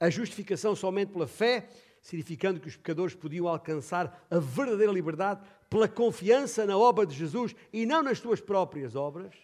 [0.00, 1.68] A justificação somente pela fé,
[2.02, 7.54] significando que os pecadores podiam alcançar a verdadeira liberdade pela confiança na obra de Jesus
[7.72, 9.34] e não nas suas próprias obras.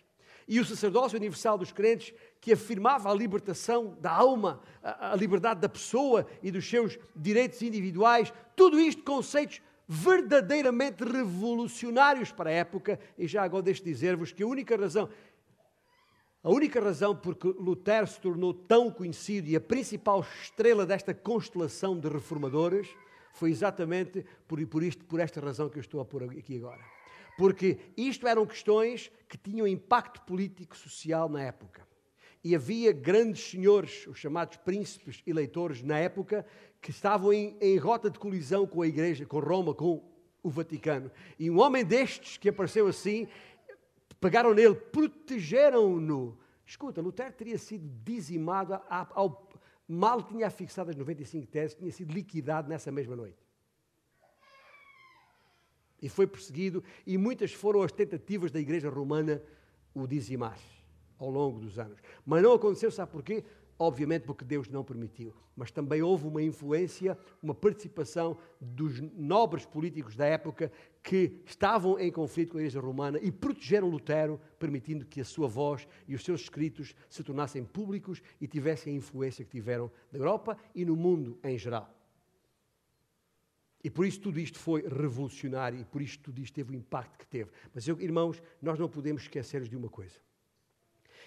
[0.49, 5.69] E o sacerdócio universal dos crentes, que afirmava a libertação da alma, a liberdade da
[5.69, 13.27] pessoa e dos seus direitos individuais, tudo isto conceitos verdadeiramente revolucionários para a época, e
[13.27, 15.09] já agora deixo dizer-vos que a única razão,
[16.43, 21.99] a única razão porque Lutero se tornou tão conhecido e a principal estrela desta constelação
[21.99, 22.89] de reformadores
[23.33, 26.96] foi exatamente por, por, isto, por esta razão que eu estou a pôr aqui agora.
[27.37, 31.87] Porque isto eram questões que tinham impacto político social na época.
[32.42, 36.46] E havia grandes senhores, os chamados príncipes eleitores na época,
[36.81, 40.03] que estavam em, em rota de colisão com a igreja, com Roma, com
[40.42, 41.11] o Vaticano.
[41.38, 43.27] E um homem destes que apareceu assim,
[44.20, 46.38] pegaram nele, protegeram-no.
[46.64, 49.49] Escuta, Lutero teria sido dizimado ao,
[49.88, 53.46] mal tinha fixado as 95 teses, tinha sido liquidado nessa mesma noite.
[56.01, 59.43] E foi perseguido, e muitas foram as tentativas da Igreja Romana
[59.95, 60.59] o dizimar
[61.19, 61.99] ao longo dos anos.
[62.25, 63.43] Mas não aconteceu, sabe porquê?
[63.79, 70.17] Obviamente porque Deus não permitiu, mas também houve uma influência, uma participação dos nobres políticos
[70.17, 75.21] da época que estavam em conflito com a Igreja Romana e protegeram Lutero, permitindo que
[75.21, 79.51] a sua voz e os seus escritos se tornassem públicos e tivessem a influência que
[79.51, 81.96] tiveram na Europa e no mundo em geral.
[83.87, 87.16] E por isso tudo isto foi revolucionário e por isso tudo isto teve o impacto
[87.16, 87.53] que teve.
[87.72, 90.18] Mas, eu, irmãos, nós não podemos esquecer de uma coisa.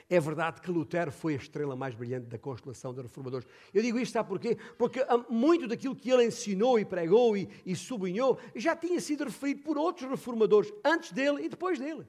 [0.10, 3.48] É verdade que Lutero foi a estrela mais brilhante da constelação dos reformadores.
[3.74, 4.58] Eu digo isto, sabe porquê?
[4.78, 9.62] Porque muito daquilo que ele ensinou e pregou e, e sublinhou já tinha sido referido
[9.62, 12.06] por outros reformadores, antes dele e depois dele.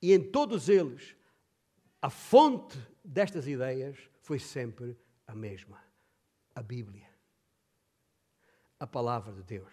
[0.00, 1.14] E em todos eles,
[2.00, 5.78] a fonte destas ideias foi sempre a mesma:
[6.54, 7.07] a Bíblia,
[8.78, 9.72] a palavra de Deus.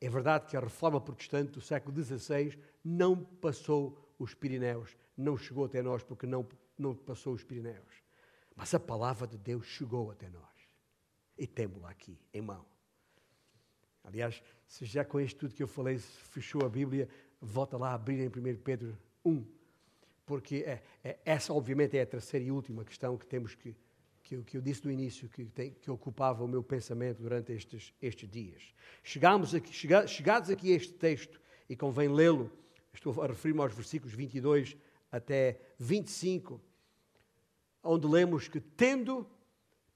[0.00, 5.66] É verdade que a reforma protestante do século XVI não passou os Pirineus, não chegou
[5.66, 6.46] até nós porque não,
[6.78, 8.02] não passou os Pirineus.
[8.56, 10.44] Mas a palavra de Deus chegou até nós.
[11.36, 12.64] E temos-la aqui, em mão.
[14.04, 17.08] Aliás, se já com isto tudo que eu falei fechou a Bíblia,
[17.40, 19.44] volta lá a abrir em 1 Pedro 1.
[20.24, 23.76] Porque é, é, essa, obviamente, é a terceira e última questão que temos que
[24.30, 27.52] que eu, que eu disse no início, que, tem, que, ocupava o meu pensamento durante
[27.52, 28.62] estes, estes dias.
[29.02, 32.48] Chegámos aqui, chega, chegados aqui a este texto, e convém lê-lo,
[32.92, 34.76] estou a referir-me aos versículos 22
[35.10, 36.60] até 25,
[37.82, 39.26] onde lemos que, tendo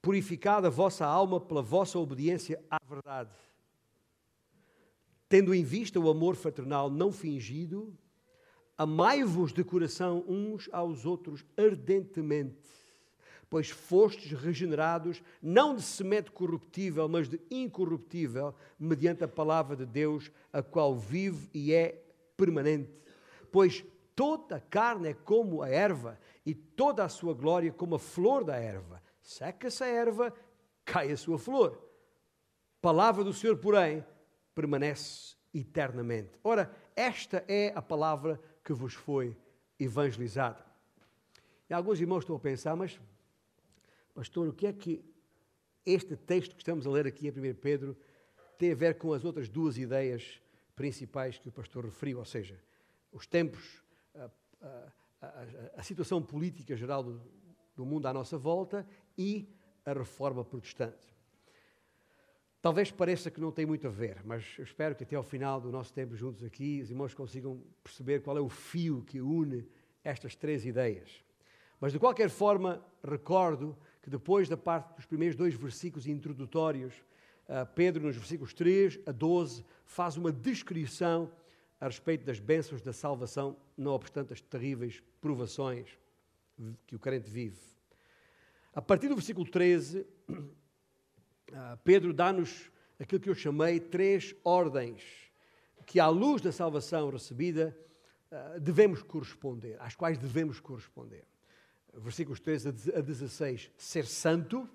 [0.02, 3.30] purificado a vossa alma pela vossa obediência à verdade,
[5.28, 7.96] tendo em vista o amor fraternal não fingido,
[8.76, 12.83] amai-vos de coração uns aos outros ardentemente
[13.54, 20.28] pois fostes regenerados, não de semente corruptível, mas de incorruptível, mediante a palavra de Deus,
[20.52, 22.02] a qual vive e é
[22.36, 22.90] permanente.
[23.52, 23.84] Pois
[24.16, 28.42] toda a carne é como a erva, e toda a sua glória como a flor
[28.42, 29.00] da erva.
[29.22, 30.34] Seca-se a erva,
[30.84, 31.80] cai a sua flor.
[32.82, 34.04] Palavra do Senhor, porém,
[34.52, 36.32] permanece eternamente.
[36.42, 39.36] Ora, esta é a palavra que vos foi
[39.78, 40.66] evangelizada.
[41.70, 42.98] E alguns irmãos estão a pensar, mas
[44.14, 45.04] Pastor, o que é que
[45.84, 47.96] este texto que estamos a ler aqui em 1 Pedro
[48.56, 50.40] tem a ver com as outras duas ideias
[50.76, 52.58] principais que o pastor referiu, ou seja,
[53.12, 53.82] os tempos,
[54.14, 54.30] a,
[54.62, 55.46] a, a,
[55.78, 57.20] a situação política geral do,
[57.76, 58.86] do mundo à nossa volta
[59.18, 59.48] e
[59.84, 61.14] a reforma protestante.
[62.62, 65.60] Talvez pareça que não tem muito a ver, mas eu espero que até ao final
[65.60, 69.68] do nosso tempo juntos aqui, os irmãos consigam perceber qual é o fio que une
[70.02, 71.22] estas três ideias.
[71.78, 76.92] Mas de qualquer forma, recordo que depois da parte dos primeiros dois versículos introdutórios,
[77.48, 81.32] ah, Pedro, nos versículos 3 a 12, faz uma descrição
[81.80, 85.88] a respeito das bênçãos da salvação, não obstante as terríveis provações
[86.86, 87.58] que o crente vive.
[88.74, 90.06] A partir do versículo 13,
[91.54, 95.02] ah, Pedro dá-nos aquilo que eu chamei três ordens
[95.86, 97.74] que, à luz da salvação recebida,
[98.30, 101.24] ah, devemos corresponder, às quais devemos corresponder
[101.96, 104.68] versículos 13 a 16, ser santo.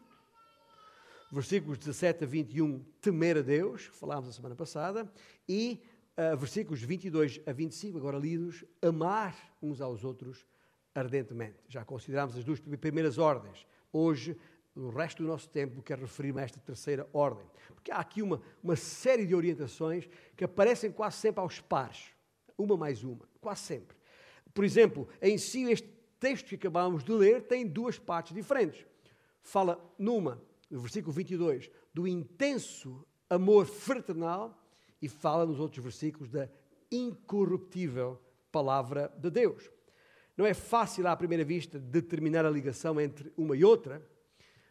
[1.32, 5.12] Versículos 17 a 21, temer a Deus, que falámos a semana passada.
[5.48, 5.84] E
[6.18, 10.46] uh, versículos 22 a 25, agora lidos, amar uns aos outros
[10.96, 11.58] ardentemente.
[11.68, 13.66] Já considerámos as duas primeiras ordens.
[13.94, 14.36] Hoje,
[14.76, 17.46] o resto do nosso tempo, quero referir-me a esta terceira ordem.
[17.76, 22.12] Porque há aqui uma, uma série de orientações que aparecem quase sempre aos pares.
[22.58, 23.96] Uma mais uma, quase sempre.
[24.54, 28.86] Por exemplo, em si este texto que acabámos de ler tem duas partes diferentes.
[29.42, 34.62] Fala numa, no versículo 22, do intenso amor fraternal
[35.02, 36.50] e fala nos outros versículos da
[36.92, 38.20] incorruptível
[38.52, 39.70] palavra de Deus.
[40.36, 44.02] Não é fácil à primeira vista determinar a ligação entre uma e outra,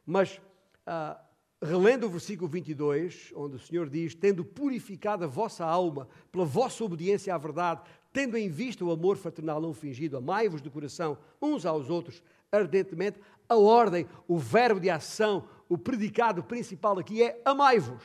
[0.05, 0.41] mas
[0.87, 1.21] ah,
[1.61, 6.85] relendo o versículo 22, onde o Senhor diz: Tendo purificado a vossa alma pela vossa
[6.85, 7.83] obediência à verdade,
[8.13, 13.21] tendo em vista o amor fraternal não fingido, amai-vos de coração uns aos outros ardentemente,
[13.49, 18.03] a ordem, o verbo de ação, o predicado principal aqui é amai-vos.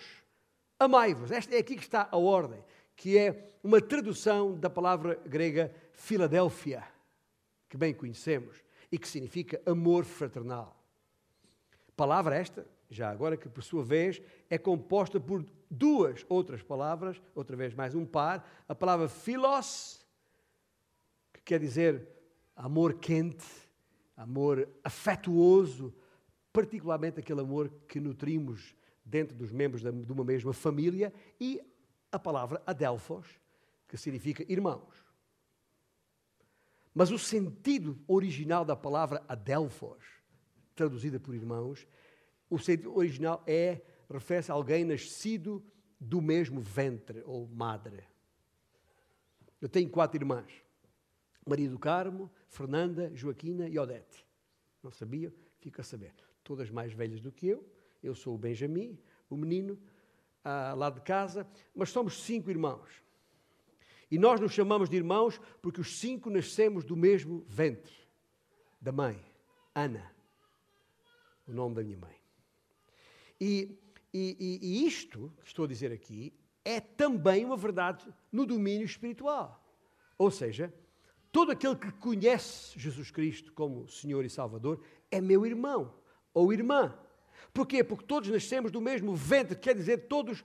[0.80, 1.32] Amai-vos.
[1.32, 2.64] Esta é aqui que está a ordem,
[2.96, 6.84] que é uma tradução da palavra grega Filadélfia,
[7.70, 8.58] que bem conhecemos
[8.92, 10.78] e que significa amor fraternal.
[11.96, 17.56] Palavra esta, já agora que por sua vez é composta por duas outras palavras, outra
[17.56, 20.06] vez mais um par, a palavra philos,
[21.34, 22.08] que quer dizer
[22.56, 23.46] amor quente,
[24.16, 25.94] amor afetuoso,
[26.52, 31.62] particularmente aquele amor que nutrimos dentro dos membros de uma mesma família, e
[32.12, 33.28] a palavra adelphos,
[33.88, 35.04] que significa irmãos.
[36.94, 40.04] Mas o sentido original da palavra adelphos,
[40.76, 41.88] traduzida por irmãos,
[42.50, 45.64] o sentido original é, refere-se a alguém nascido
[46.00, 48.04] do mesmo ventre ou madre.
[49.62, 50.52] Eu tenho quatro irmãs:
[51.46, 54.26] Maria do Carmo, Fernanda, Joaquina e Odete.
[54.82, 55.34] Não sabia?
[55.60, 56.14] Fica a saber.
[56.44, 57.66] Todas mais velhas do que eu.
[58.02, 59.80] Eu sou o Benjamin, o menino,
[60.44, 63.02] ah, lá de casa, mas somos cinco irmãos.
[64.12, 68.04] E nós nos chamamos de irmãos porque os cinco nascemos do mesmo ventre
[68.80, 69.18] da mãe,
[69.74, 70.14] Ana,
[71.48, 72.23] o nome da minha mãe.
[73.44, 73.78] E,
[74.14, 76.32] e, e isto que estou a dizer aqui
[76.64, 79.62] é também uma verdade no domínio espiritual.
[80.18, 80.74] Ou seja,
[81.30, 84.82] todo aquele que conhece Jesus Cristo como Senhor e Salvador
[85.12, 85.94] é meu irmão
[86.34, 86.98] ou irmã.
[87.54, 87.84] Porquê?
[87.84, 90.42] Porque todos nascemos do mesmo ventre, quer dizer, todos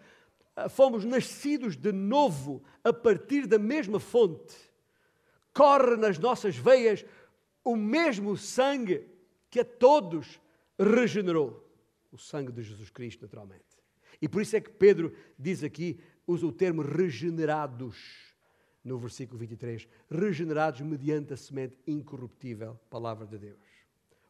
[0.57, 4.57] ah, fomos nascidos de novo a partir da mesma fonte.
[5.55, 7.05] Corre nas nossas veias
[7.63, 9.07] o mesmo sangue
[9.49, 10.41] que a todos
[10.77, 11.68] regenerou
[12.11, 13.65] o sangue de Jesus Cristo, naturalmente.
[14.21, 17.97] E por isso é que Pedro diz aqui, usa o termo regenerados,
[18.85, 19.89] no versículo 23.
[20.11, 23.61] Regenerados mediante a semente incorruptível, palavra de Deus.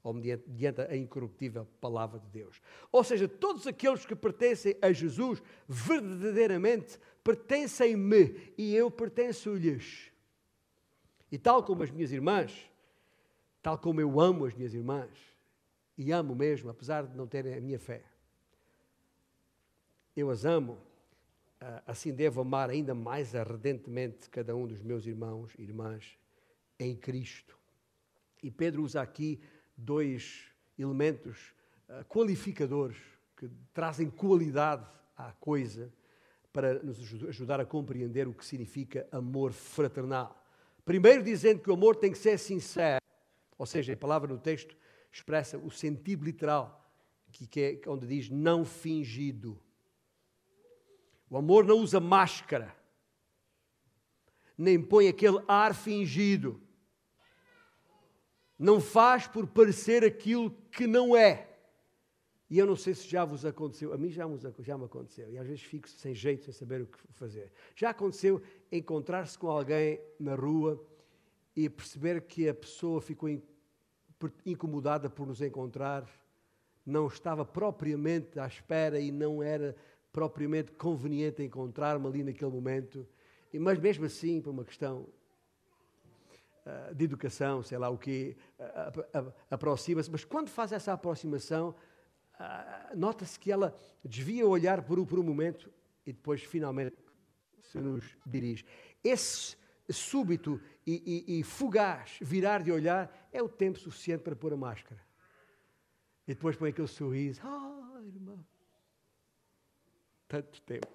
[0.02, 2.60] Ou mediante a incorruptível palavra de Deus.
[2.90, 10.10] Ou seja, todos aqueles que pertencem a Jesus, verdadeiramente, pertencem-me e eu pertenço-lhes.
[11.30, 12.70] E tal como as minhas irmãs,
[13.62, 15.10] tal como eu amo as minhas irmãs,
[15.98, 18.04] e amo mesmo, apesar de não terem a minha fé.
[20.16, 20.78] Eu as amo,
[21.60, 26.16] ah, assim devo amar ainda mais ardentemente cada um dos meus irmãos e irmãs
[26.78, 27.58] em Cristo.
[28.40, 29.40] E Pedro usa aqui
[29.76, 30.44] dois
[30.78, 31.52] elementos
[31.88, 32.96] ah, qualificadores
[33.36, 34.86] que trazem qualidade
[35.16, 35.92] à coisa
[36.52, 40.44] para nos ajudar a compreender o que significa amor fraternal.
[40.84, 43.04] Primeiro, dizendo que o amor tem que ser sincero,
[43.58, 44.76] ou seja, a palavra no texto
[45.12, 46.92] expressa o sentido literal,
[47.30, 49.60] que é onde diz não fingido.
[51.30, 52.74] O amor não usa máscara,
[54.56, 56.60] nem põe aquele ar fingido.
[58.58, 61.48] Não faz por parecer aquilo que não é.
[62.50, 65.46] E eu não sei se já vos aconteceu, a mim já, me aconteceu, e às
[65.46, 67.52] vezes fico sem jeito, sem saber o que fazer.
[67.76, 68.42] Já aconteceu
[68.72, 70.82] encontrar-se com alguém na rua
[71.54, 73.28] e perceber que a pessoa ficou
[74.44, 76.04] incomodada por nos encontrar,
[76.84, 79.76] não estava propriamente à espera e não era
[80.12, 83.06] propriamente conveniente encontrar-me ali naquele momento,
[83.52, 85.06] mas mesmo assim, por uma questão
[86.66, 91.74] uh, de educação, sei lá o que, uh, aproxima-se, mas quando faz essa aproximação,
[92.34, 95.70] uh, nota-se que ela desvia o olhar por, por um momento
[96.06, 96.96] e depois finalmente
[97.62, 98.64] se nos dirige.
[99.04, 99.56] Esse
[99.92, 104.56] súbito e, e, e, fugaz virar de olhar é o tempo suficiente para pôr a
[104.56, 105.00] máscara.
[106.26, 107.40] E depois põe aquele sorriso.
[107.42, 108.44] Ah, irmão.
[110.26, 110.86] Tanto tempo.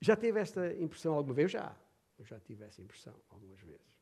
[0.00, 1.50] Já teve esta impressão alguma vez?
[1.50, 1.74] Já.
[2.18, 3.98] Eu já tive essa impressão algumas vezes.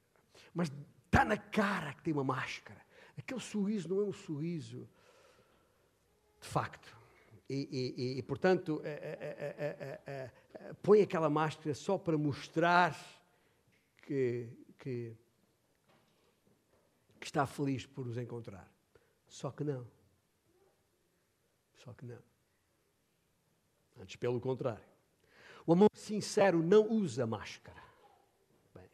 [0.52, 0.70] Mas
[1.06, 2.80] está na cara que tem uma máscara.
[3.16, 4.88] Aquele sorriso não é um sorriso
[6.40, 7.01] de facto.
[7.54, 12.98] E, e, e portanto, é, é, é, põe aquela máscara só para mostrar
[13.98, 14.48] que,
[14.78, 15.14] que,
[17.20, 18.66] que está feliz por nos encontrar.
[19.28, 19.86] Só que não.
[21.74, 22.18] Só que não.
[24.00, 24.84] Antes, pelo contrário.
[25.66, 27.82] O amor sincero não usa máscara.
[28.74, 28.88] Bem,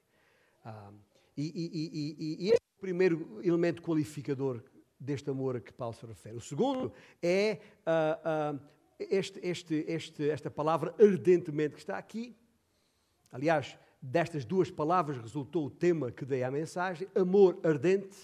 [0.64, 0.90] ah,
[1.36, 4.64] e, e, e, e, esse é o primeiro elemento qualificador
[4.98, 6.36] deste amor a que Paulo se refere.
[6.36, 6.92] O segundo
[7.22, 8.54] é ah, ah,
[8.98, 12.36] este, este, este, esta palavra ardentemente que está aqui.
[13.30, 18.16] Aliás, destas duas palavras resultou o tema que dei à mensagem, amor ardente.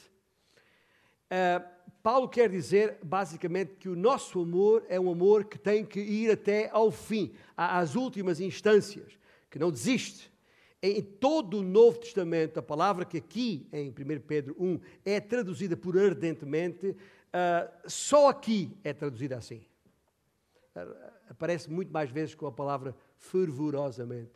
[1.24, 6.00] Uh, Paulo quer dizer, basicamente, que o nosso amor é um amor que tem que
[6.00, 9.18] ir até ao fim, às últimas instâncias,
[9.48, 10.30] que não desiste.
[10.86, 15.78] Em todo o Novo Testamento, a palavra que aqui, em 1 Pedro 1, é traduzida
[15.78, 19.64] por ardentemente, uh, só aqui é traduzida assim.
[20.76, 20.94] Uh,
[21.30, 24.34] aparece muito mais vezes com a palavra fervorosamente.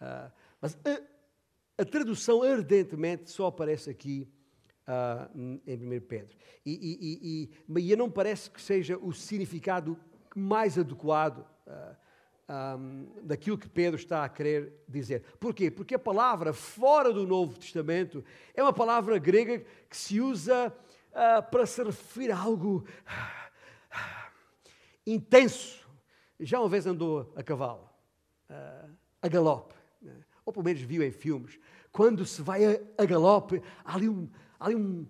[0.00, 0.32] Uh,
[0.62, 4.26] mas a, a tradução ardentemente só aparece aqui
[5.66, 6.34] em 1 Pedro.
[6.64, 9.98] E, e, e, e não parece que seja o significado
[10.34, 11.96] mais adequado uh,
[12.52, 15.22] um, daquilo que Pedro está a querer dizer.
[15.40, 15.70] Porquê?
[15.70, 18.22] Porque a palavra fora do Novo Testamento
[18.54, 20.68] é uma palavra grega que se usa
[21.10, 22.84] uh, para se referir a algo
[25.06, 25.80] intenso.
[26.38, 27.88] Já uma vez andou a cavalo,
[29.20, 30.16] a galope, né?
[30.44, 31.58] ou pelo menos viu em filmes.
[31.92, 34.28] Quando se vai a, a galope, há ali, um,
[34.58, 35.06] há ali um,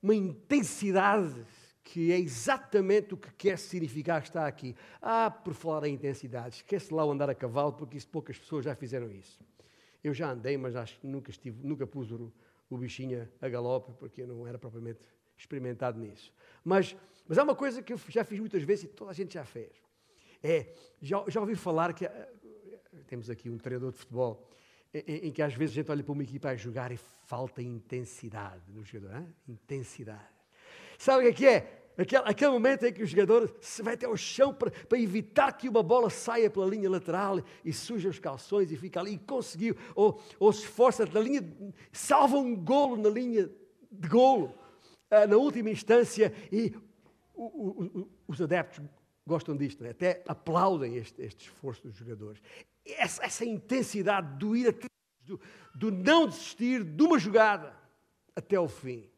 [0.00, 1.44] uma intensidade
[1.86, 4.74] que é exatamente o que quer significar está aqui.
[5.00, 8.64] Ah, por falar em intensidade, esquece lá o andar a cavalo, porque isso, poucas pessoas
[8.64, 9.38] já fizeram isso.
[10.02, 12.32] Eu já andei, mas acho que nunca, estive, nunca pus o,
[12.68, 14.98] o bichinho a galope, porque eu não era propriamente
[15.38, 16.32] experimentado nisso.
[16.64, 16.96] Mas,
[17.28, 19.44] mas há uma coisa que eu já fiz muitas vezes e toda a gente já
[19.44, 19.70] fez.
[20.42, 22.28] É, já, já ouvi falar que eh,
[23.06, 24.50] temos aqui um treinador de futebol
[24.92, 27.62] em, em, que às vezes a gente olha para uma equipa a jogar e falta
[27.62, 29.18] intensidade no jogador.
[29.18, 29.34] Hein?
[29.46, 30.35] Intensidade.
[30.98, 31.76] Sabe o que é?
[31.96, 32.02] é?
[32.02, 35.52] Aquele, aquele momento em que o jogador se vai até ao chão para, para, evitar
[35.52, 39.18] que uma bola saia pela linha lateral e suja os calções e fica ali e
[39.18, 41.42] conseguiu, ou, ou se esforça na linha,
[41.90, 43.50] salva um golo na linha
[43.90, 44.54] de golo,
[45.10, 46.74] uh, na última instância, e
[47.34, 48.84] o, o, o, os adeptos
[49.26, 49.90] gostam disto, né?
[49.90, 52.42] até aplaudem este, este, esforço dos jogadores.
[52.84, 54.86] Essa, essa intensidade do ir até,
[55.22, 55.40] do,
[55.74, 57.74] do não desistir de uma jogada
[58.34, 59.08] até o fim.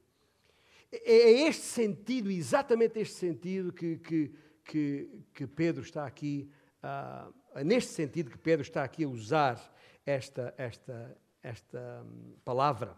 [0.91, 4.34] É, é este sentido, exatamente este sentido, que, que,
[4.64, 6.51] que, que Pedro está aqui,
[6.82, 9.61] uh, neste sentido que Pedro está aqui a usar
[10.05, 12.97] esta, esta, esta um, palavra.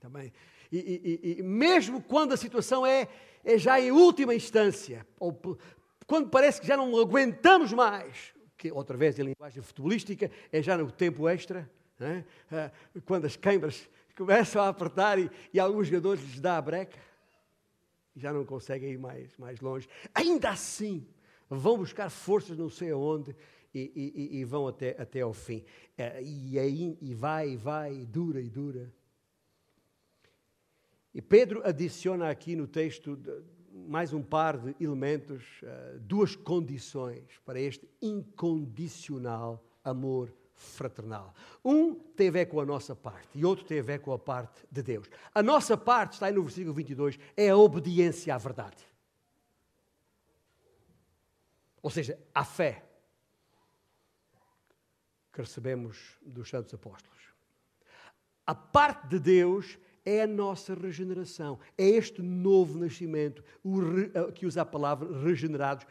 [0.00, 0.32] Também.
[0.70, 0.78] E,
[1.24, 3.08] e, e, mesmo quando a situação é,
[3.44, 5.36] é já em última instância, ou
[6.06, 10.76] quando parece que já não aguentamos mais, que outra vez em linguagem futebolística é já
[10.76, 11.68] no tempo extra,
[12.00, 12.24] é?
[12.50, 12.70] Ah,
[13.04, 16.96] quando as câimbras começam a apertar e, e alguns jogadores lhes dá a breca,
[18.18, 19.88] já não conseguem ir mais, mais longe.
[20.14, 21.06] Ainda assim,
[21.48, 23.34] vão buscar forças não sei aonde
[23.74, 25.64] e, e, e vão até, até ao fim.
[25.96, 28.92] É, e, aí, e vai, e vai, e dura e dura.
[31.14, 33.18] E Pedro adiciona aqui no texto
[33.86, 41.32] mais um par de elementos, eh, duas condições para este incondicional amor fraternal.
[41.64, 44.18] Um tem a ver com a nossa parte e outro tem a ver com a
[44.18, 45.08] parte de Deus.
[45.34, 48.86] A nossa parte, está aí no versículo 22, é a obediência à verdade.
[51.80, 52.84] Ou seja, a fé
[55.32, 57.16] que recebemos dos santos apóstolos.
[58.44, 63.44] A parte de Deus é a nossa regeneração, é este novo nascimento,
[64.14, 65.86] eh, que usa a palavra regenerados,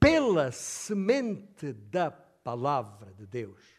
[0.00, 3.75] pela semente da palavra de Deus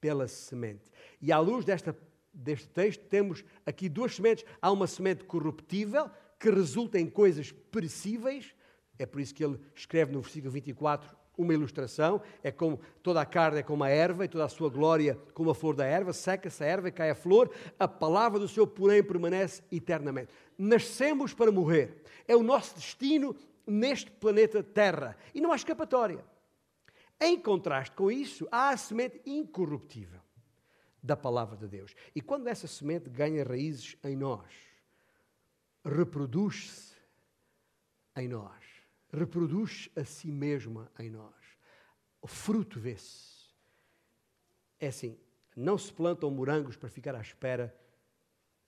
[0.00, 0.90] pela semente.
[1.20, 1.96] E à luz desta,
[2.32, 4.44] deste texto, temos aqui duas sementes.
[4.60, 8.54] Há uma semente corruptível, que resulta em coisas perecíveis.
[8.98, 12.20] É por isso que ele escreve no versículo 24 uma ilustração.
[12.42, 15.50] É como toda a carne é como a erva, e toda a sua glória como
[15.50, 16.12] a flor da erva.
[16.12, 17.50] Seca-se a erva e cai a flor.
[17.78, 20.32] A palavra do Senhor, porém, permanece eternamente.
[20.56, 22.02] Nascemos para morrer.
[22.26, 23.34] É o nosso destino
[23.66, 25.16] neste planeta Terra.
[25.34, 26.24] E não há escapatória.
[27.20, 30.20] Em contraste com isso, há a semente incorruptível
[31.02, 31.94] da palavra de Deus.
[32.14, 34.50] E quando essa semente ganha raízes em nós,
[35.84, 36.96] reproduz-se
[38.16, 38.64] em nós,
[39.12, 41.34] reproduz a si mesma em nós.
[42.22, 43.48] O fruto vê-se.
[44.78, 45.18] É assim,
[45.54, 47.74] não se plantam morangos para ficar à espera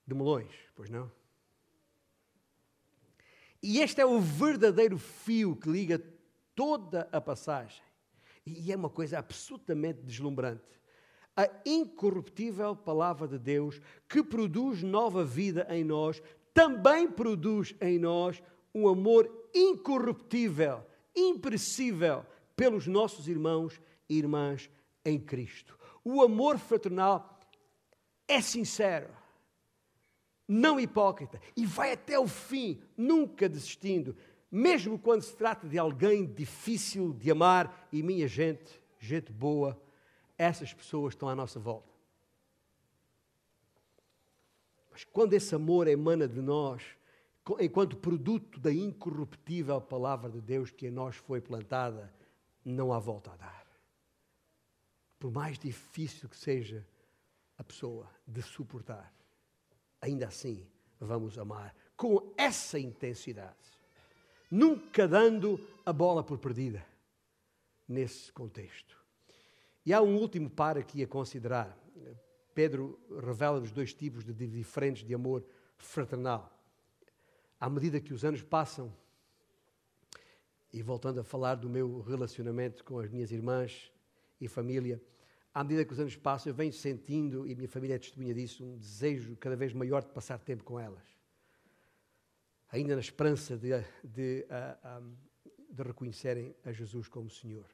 [0.05, 1.11] de melões, pois não?
[3.61, 6.03] E este é o verdadeiro fio que liga
[6.53, 7.81] toda a passagem.
[8.45, 10.81] E é uma coisa absolutamente deslumbrante.
[11.35, 16.21] A incorruptível palavra de Deus, que produz nova vida em nós,
[16.53, 18.41] também produz em nós
[18.73, 20.85] um amor incorruptível,
[21.15, 22.25] impressível
[22.55, 24.69] pelos nossos irmãos e irmãs
[25.03, 25.77] em Cristo.
[26.03, 27.39] O amor fraternal
[28.27, 29.09] é sincero,
[30.47, 34.15] não hipócrita e vai até o fim, nunca desistindo,
[34.53, 39.81] mesmo quando se trata de alguém difícil de amar, e minha gente, gente boa,
[40.37, 41.91] essas pessoas estão à nossa volta.
[44.91, 46.83] Mas quando esse amor emana de nós,
[47.59, 52.13] enquanto produto da incorruptível palavra de Deus que em nós foi plantada,
[52.63, 53.65] não há volta a dar.
[55.19, 56.85] Por mais difícil que seja
[57.57, 59.11] a pessoa de suportar,
[59.99, 60.63] ainda assim
[60.99, 63.72] vamos amar com essa intensidade
[64.49, 66.85] nunca dando a bola por perdida
[67.87, 68.97] nesse contexto.
[69.85, 71.77] E há um último par aqui a considerar.
[72.53, 75.43] Pedro revela-nos dois tipos de diferentes de amor
[75.77, 76.51] fraternal.
[77.59, 78.93] À medida que os anos passam,
[80.71, 83.91] e voltando a falar do meu relacionamento com as minhas irmãs
[84.39, 85.01] e família,
[85.53, 88.63] à medida que os anos passam, eu venho sentindo, e minha família é testemunha disso,
[88.63, 91.12] um desejo cada vez maior de passar tempo com elas
[92.73, 93.69] ainda na esperança de,
[94.03, 95.15] de, ah, um,
[95.69, 97.69] de reconhecerem a Jesus como Senhor.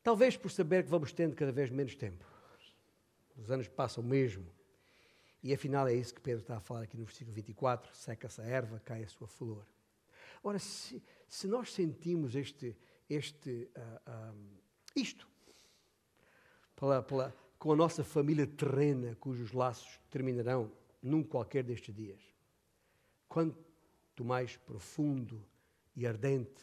[0.00, 2.24] Talvez por saber que vamos tendo cada vez menos tempo.
[3.36, 4.46] Os anos passam mesmo.
[5.42, 8.44] E afinal é isso que Pedro está a falar aqui no versículo 24: seca-se a
[8.44, 9.66] erva, cai a sua flor.
[10.40, 12.76] Ora, se, se nós sentimos este,
[13.10, 14.38] este, uh,
[14.94, 15.26] isto,
[16.76, 20.70] pela, pela, com a nossa família terrena, cujos laços terminarão
[21.02, 22.31] num qualquer destes dias,
[23.32, 25.42] quanto mais profundo
[25.96, 26.62] e ardente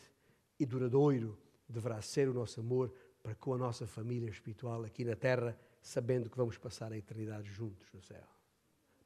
[0.60, 1.36] e duradouro
[1.68, 2.94] deverá ser o nosso amor
[3.24, 7.50] para com a nossa família espiritual aqui na terra, sabendo que vamos passar a eternidade
[7.52, 8.24] juntos no céu.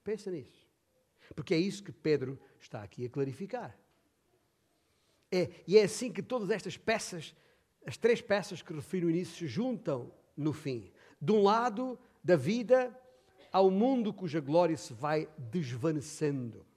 [0.04, 0.68] Pensa nisso.
[1.34, 3.80] Porque é isso que Pedro está aqui a clarificar.
[5.32, 7.34] É, e é assim que todas estas peças,
[7.86, 10.92] as três peças que refiro no início, se juntam no fim.
[11.22, 12.94] De um lado da vida
[13.54, 16.73] ao mundo cuja glória se vai desvanecendo.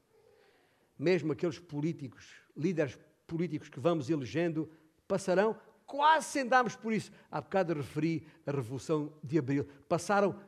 [0.99, 2.27] Mesmo aqueles políticos,
[2.57, 4.71] líderes políticos que vamos elegendo,
[5.07, 7.11] passarão quase sem darmos por isso.
[7.31, 9.67] Há bocado referi a Revolução de Abril.
[9.89, 10.39] Passaram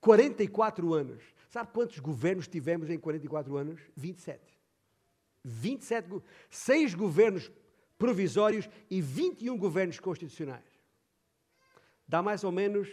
[0.00, 1.22] 44 anos.
[1.48, 3.80] Sabe quantos governos tivemos em 44 anos?
[3.96, 4.40] 27.
[5.44, 6.08] 27,
[6.48, 7.50] seis governos
[7.98, 10.64] provisórios e 21 governos constitucionais.
[12.06, 12.88] Dá mais ou menos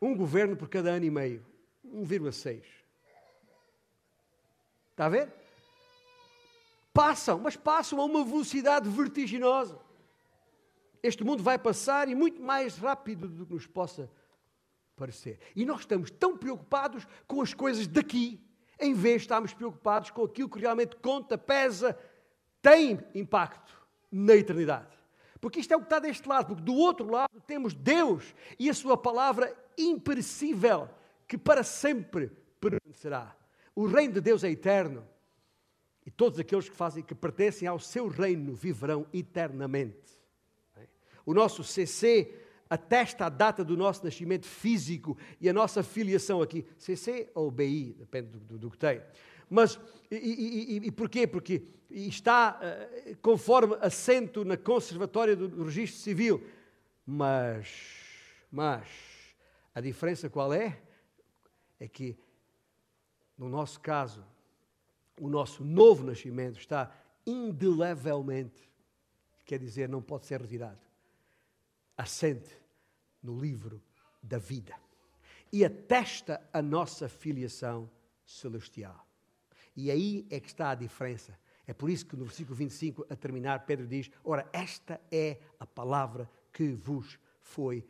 [0.00, 1.46] um governo por cada ano e meio.
[1.84, 2.81] 1,6.
[4.92, 5.32] Está a ver?
[6.92, 9.78] Passam, mas passam a uma velocidade vertiginosa.
[11.02, 14.10] Este mundo vai passar e muito mais rápido do que nos possa
[14.94, 15.40] parecer.
[15.56, 18.40] E nós estamos tão preocupados com as coisas daqui,
[18.78, 21.98] em vez de estarmos preocupados com aquilo que realmente conta, pesa,
[22.60, 24.96] tem impacto na eternidade.
[25.40, 28.70] Porque isto é o que está deste lado, porque do outro lado temos Deus e
[28.70, 30.88] a Sua palavra imperecível,
[31.26, 32.30] que para sempre
[32.60, 33.34] permanecerá.
[33.74, 35.06] O reino de Deus é eterno
[36.04, 40.18] e todos aqueles que fazem, que pertencem ao seu reino, viverão eternamente.
[41.24, 42.34] O nosso CC
[42.68, 46.66] atesta a data do nosso nascimento físico e a nossa filiação aqui.
[46.78, 49.00] CC ou BI, depende do, do, que tem.
[49.48, 49.78] Mas,
[50.10, 51.26] e, e, e, e porquê?
[51.26, 56.42] Porque está uh, conforme assento na conservatória do, do registro civil.
[57.06, 57.68] Mas,
[58.50, 58.88] mas,
[59.74, 60.80] a diferença qual é?
[61.78, 62.16] É que,
[63.36, 64.24] no nosso caso,
[65.20, 66.94] o nosso novo nascimento está
[67.26, 68.68] indelevelmente,
[69.44, 70.80] quer dizer, não pode ser retirado,
[71.96, 72.50] assente
[73.22, 73.82] no livro
[74.22, 74.74] da vida
[75.52, 77.90] e atesta a nossa filiação
[78.24, 79.06] celestial.
[79.76, 81.38] E aí é que está a diferença.
[81.66, 85.66] É por isso que no versículo 25, a terminar, Pedro diz: Ora, esta é a
[85.66, 87.86] palavra que vos foi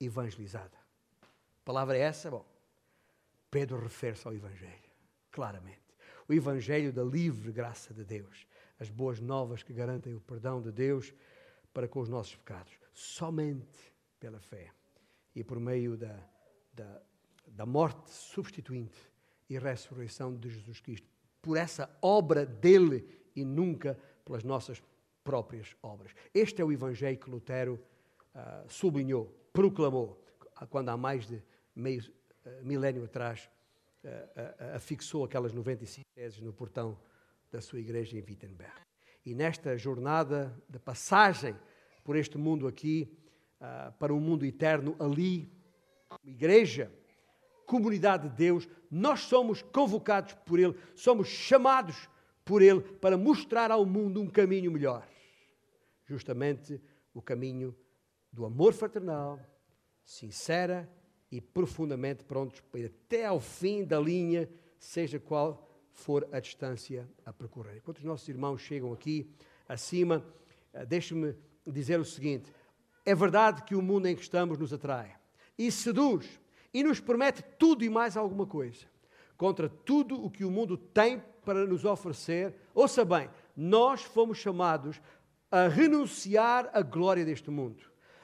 [0.00, 0.76] evangelizada.
[1.22, 2.30] A palavra é essa?
[2.30, 2.44] Bom,
[3.56, 4.90] Pedro refere-se ao Evangelho,
[5.32, 5.80] claramente.
[6.28, 8.46] O Evangelho da livre graça de Deus,
[8.78, 11.14] as boas novas que garantem o perdão de Deus
[11.72, 14.70] para com os nossos pecados, somente pela fé
[15.34, 16.22] e por meio da,
[16.74, 17.00] da,
[17.46, 18.98] da morte substituinte
[19.48, 21.08] e ressurreição de Jesus Cristo,
[21.40, 24.82] por essa obra dele e nunca pelas nossas
[25.24, 26.12] próprias obras.
[26.34, 27.82] Este é o Evangelho que Lutero
[28.34, 30.22] uh, sublinhou, proclamou,
[30.68, 31.42] quando há mais de
[31.74, 32.02] meio
[32.62, 33.50] milénio atrás
[34.74, 36.98] afixou aquelas 95 teses no portão
[37.50, 38.80] da sua igreja em Wittenberg.
[39.24, 41.56] E nesta jornada de passagem
[42.04, 43.12] por este mundo aqui,
[43.98, 45.50] para um mundo eterno ali,
[46.24, 46.92] igreja,
[47.66, 52.08] comunidade de Deus, nós somos convocados por Ele, somos chamados
[52.44, 55.06] por Ele para mostrar ao mundo um caminho melhor.
[56.04, 56.80] Justamente
[57.12, 57.76] o caminho
[58.32, 59.40] do amor fraternal,
[60.04, 60.88] sincera
[61.30, 64.48] e profundamente prontos para ir até ao fim da linha,
[64.78, 67.78] seja qual for a distância a percorrer.
[67.78, 69.30] Enquanto os nossos irmãos chegam aqui
[69.68, 70.24] acima,
[70.72, 71.34] eh, deixe-me
[71.66, 72.52] dizer o seguinte:
[73.04, 75.16] é verdade que o mundo em que estamos nos atrai
[75.58, 76.38] e seduz
[76.72, 78.86] e nos promete tudo e mais alguma coisa.
[79.36, 85.00] Contra tudo o que o mundo tem para nos oferecer, ouça bem, nós fomos chamados
[85.50, 87.82] a renunciar à glória deste mundo,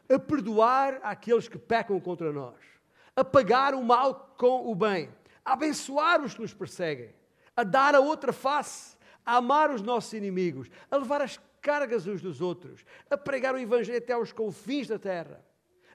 [0.09, 2.72] a perdoar aqueles que pecam contra nós
[3.16, 5.10] a pagar o mal com o bem,
[5.44, 7.14] a abençoar os que nos perseguem,
[7.56, 12.20] a dar a outra face, a amar os nossos inimigos, a levar as cargas uns
[12.20, 15.44] dos outros, a pregar o Evangelho até aos confins da terra,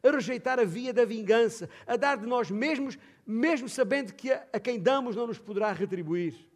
[0.01, 4.47] a rejeitar a via da vingança, a dar de nós mesmos, mesmo sabendo que a,
[4.53, 6.47] a quem damos não nos poderá retribuir,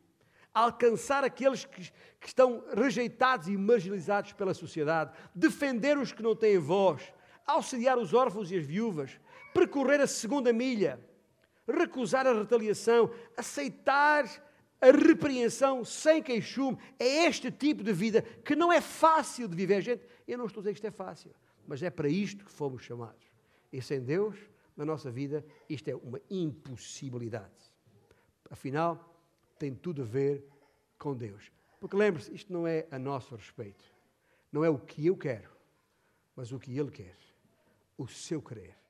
[0.53, 6.35] a alcançar aqueles que, que estão rejeitados e marginalizados pela sociedade, defender os que não
[6.35, 7.01] têm voz,
[7.45, 9.19] auxiliar os órfãos e as viúvas,
[9.53, 10.99] percorrer a segunda milha,
[11.67, 14.25] recusar a retaliação, aceitar
[14.79, 16.77] a repreensão sem queixume.
[16.97, 19.81] É este tipo de vida que não é fácil de viver.
[19.81, 21.31] Gente, eu não estou a dizer que isto é fácil,
[21.67, 23.31] mas é para isto que fomos chamados.
[23.71, 24.35] E sem Deus,
[24.75, 27.71] na nossa vida, isto é uma impossibilidade.
[28.49, 29.15] Afinal,
[29.57, 30.43] tem tudo a ver
[30.97, 31.51] com Deus.
[31.79, 33.83] Porque lembre-se, isto não é a nosso respeito.
[34.51, 35.49] Não é o que eu quero,
[36.35, 37.17] mas o que Ele quer.
[37.97, 38.80] O seu querer.